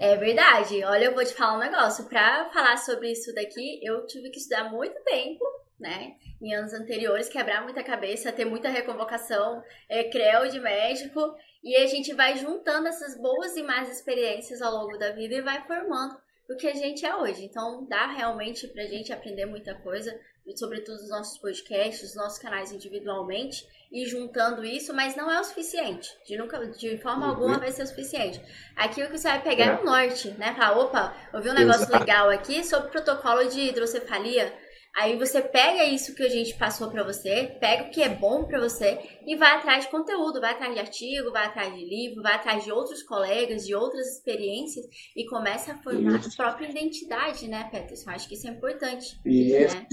É 0.00 0.16
verdade. 0.16 0.82
Olha, 0.82 1.04
eu 1.04 1.14
vou 1.14 1.24
te 1.24 1.32
falar 1.32 1.56
um 1.56 1.60
negócio. 1.60 2.06
Para 2.06 2.50
falar 2.50 2.76
sobre 2.78 3.12
isso 3.12 3.32
daqui, 3.32 3.78
eu 3.80 4.04
tive 4.06 4.28
que 4.30 4.38
estudar 4.38 4.70
muito 4.72 5.00
tempo, 5.04 5.44
né? 5.78 6.16
Em 6.42 6.52
anos 6.52 6.74
anteriores, 6.74 7.28
quebrar 7.28 7.62
muita 7.62 7.84
cabeça, 7.84 8.32
ter 8.32 8.44
muita 8.44 8.68
reconvocação, 8.68 9.62
é, 9.88 10.02
CREO 10.04 10.50
de 10.50 10.58
médico. 10.58 11.20
E 11.62 11.76
a 11.76 11.86
gente 11.86 12.12
vai 12.12 12.36
juntando 12.36 12.88
essas 12.88 13.16
boas 13.16 13.56
e 13.56 13.62
más 13.62 13.88
experiências 13.88 14.60
ao 14.60 14.72
longo 14.74 14.98
da 14.98 15.12
vida 15.12 15.36
e 15.36 15.42
vai 15.42 15.64
formando 15.64 16.16
o 16.50 16.56
que 16.56 16.66
a 16.66 16.74
gente 16.74 17.06
é 17.06 17.14
hoje. 17.14 17.44
Então, 17.44 17.86
dá 17.86 18.06
realmente 18.06 18.66
pra 18.68 18.84
gente 18.84 19.12
aprender 19.12 19.46
muita 19.46 19.74
coisa, 19.76 20.12
sobretudo 20.56 20.96
os 20.96 21.08
nossos 21.08 21.38
podcasts, 21.38 22.10
os 22.10 22.16
nossos 22.16 22.38
canais 22.38 22.72
individualmente, 22.72 23.66
e 23.90 24.04
juntando 24.06 24.64
isso, 24.64 24.92
mas 24.92 25.14
não 25.14 25.30
é 25.30 25.40
o 25.40 25.44
suficiente. 25.44 26.10
De, 26.26 26.36
nunca, 26.36 26.66
de 26.66 26.98
forma 26.98 27.28
alguma 27.28 27.58
vai 27.58 27.70
ser 27.70 27.84
o 27.84 27.86
suficiente. 27.86 28.42
Aqui 28.74 29.02
o 29.02 29.06
que 29.06 29.16
você 29.16 29.28
vai 29.28 29.42
pegar 29.42 29.64
é, 29.64 29.68
é 29.68 29.80
o 29.80 29.84
norte, 29.84 30.28
né? 30.32 30.54
Falar, 30.54 30.78
opa, 30.78 31.16
eu 31.32 31.40
vi 31.40 31.50
um 31.50 31.54
negócio 31.54 31.84
Exato. 31.84 32.00
legal 32.00 32.28
aqui 32.28 32.64
sobre 32.64 32.90
protocolo 32.90 33.48
de 33.48 33.60
hidrocefalia 33.60 34.52
Aí 34.96 35.18
você 35.18 35.42
pega 35.42 35.84
isso 35.84 36.14
que 36.14 36.22
a 36.22 36.28
gente 36.28 36.54
passou 36.54 36.88
para 36.88 37.02
você, 37.02 37.56
pega 37.58 37.84
o 37.84 37.90
que 37.90 38.00
é 38.00 38.08
bom 38.08 38.44
para 38.44 38.60
você 38.60 39.00
e 39.26 39.34
vai 39.34 39.56
atrás 39.56 39.84
de 39.84 39.90
conteúdo, 39.90 40.40
vai 40.40 40.52
atrás 40.52 40.72
de 40.72 40.78
artigo, 40.78 41.32
vai 41.32 41.46
atrás 41.46 41.74
de 41.74 41.84
livro, 41.84 42.22
vai 42.22 42.34
atrás 42.34 42.62
de 42.62 42.70
outros 42.70 43.02
colegas, 43.02 43.66
de 43.66 43.74
outras 43.74 44.06
experiências 44.06 44.86
e 45.16 45.26
começa 45.26 45.72
a 45.72 45.78
formar 45.78 46.20
isso. 46.20 46.40
a 46.40 46.44
própria 46.44 46.70
identidade, 46.70 47.48
né, 47.48 47.68
Peterson? 47.72 48.10
Acho 48.10 48.28
que 48.28 48.34
isso 48.34 48.46
é 48.46 48.50
importante. 48.50 49.18
Isso. 49.26 49.76
Né? 49.76 49.86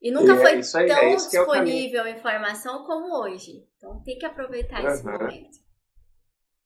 E 0.00 0.10
nunca 0.10 0.32
e 0.32 0.36
é 0.36 0.62
foi 0.62 0.82
é 0.82 0.86
tão 0.86 0.98
é 0.98 1.14
disponível 1.14 2.02
a 2.02 2.10
informação 2.10 2.84
como 2.84 3.14
hoje. 3.22 3.66
Então 3.76 4.02
tem 4.02 4.18
que 4.18 4.24
aproveitar 4.24 4.82
uhum. 4.82 4.88
esse 4.88 5.04
momento. 5.04 5.58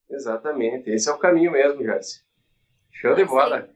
Exatamente, 0.09 0.91
esse 0.91 1.09
é 1.09 1.13
o 1.13 1.19
caminho 1.19 1.51
mesmo, 1.51 1.83
Joyce. 1.83 2.23
Show 2.93 3.15
de 3.15 3.25
bola. 3.25 3.69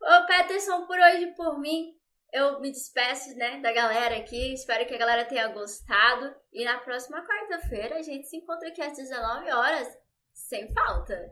Ô, 0.00 0.26
Peterson, 0.26 0.86
por 0.86 0.98
hoje, 0.98 1.26
por 1.36 1.60
mim, 1.60 1.94
eu 2.32 2.60
me 2.60 2.70
despeço, 2.70 3.36
né, 3.36 3.60
da 3.60 3.72
galera 3.72 4.16
aqui. 4.16 4.52
Espero 4.52 4.86
que 4.86 4.94
a 4.94 4.98
galera 4.98 5.24
tenha 5.24 5.48
gostado. 5.48 6.34
E 6.52 6.64
na 6.64 6.78
próxima 6.78 7.24
quarta-feira 7.24 7.96
a 7.96 8.02
gente 8.02 8.26
se 8.26 8.36
encontra 8.36 8.68
aqui 8.68 8.82
às 8.82 8.96
19 8.96 9.50
horas, 9.50 9.88
sem 10.32 10.72
falta. 10.72 11.30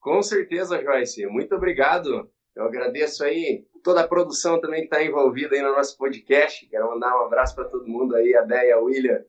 Com 0.00 0.22
certeza, 0.22 0.82
Joyce. 0.82 1.26
Muito 1.26 1.54
obrigado. 1.54 2.30
Eu 2.54 2.64
agradeço 2.64 3.24
aí 3.24 3.66
toda 3.84 4.00
a 4.00 4.08
produção 4.08 4.60
também 4.60 4.80
que 4.80 4.86
está 4.86 5.04
envolvida 5.04 5.54
aí 5.54 5.62
no 5.62 5.76
nosso 5.76 5.96
podcast. 5.96 6.66
Quero 6.66 6.88
mandar 6.88 7.16
um 7.16 7.26
abraço 7.26 7.54
para 7.54 7.68
todo 7.68 7.86
mundo 7.86 8.16
aí, 8.16 8.34
a 8.34 8.40
Déia, 8.40 8.76
a 8.76 8.80
William. 8.80 9.22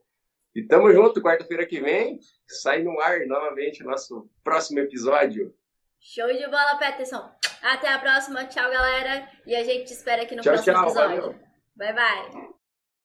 E 0.56 0.64
tamo 0.64 0.92
junto, 0.92 1.22
quarta-feira 1.22 1.66
que 1.66 1.82
vem, 1.82 2.18
sai 2.48 2.82
no 2.82 3.00
ar 3.02 3.20
novamente 3.28 3.84
o 3.84 3.86
nosso 3.86 4.28
próximo 4.42 4.80
episódio. 4.80 5.54
Show 6.00 6.28
de 6.28 6.46
bola, 6.46 6.78
Peterson. 6.80 7.30
Até 7.62 7.92
a 7.92 8.00
próxima. 8.00 8.46
Tchau, 8.46 8.72
galera. 8.72 9.30
E 9.46 9.56
a 9.56 9.64
gente 9.64 9.88
te 9.88 9.94
espera 9.94 10.24
aqui 10.24 10.36
no 10.36 10.42
tchau, 10.42 10.54
próximo 10.54 10.76
tchau, 10.76 10.86
episódio. 10.86 11.22
Valeu. 11.22 11.40
Bye, 11.76 11.94
bye. 11.94 12.65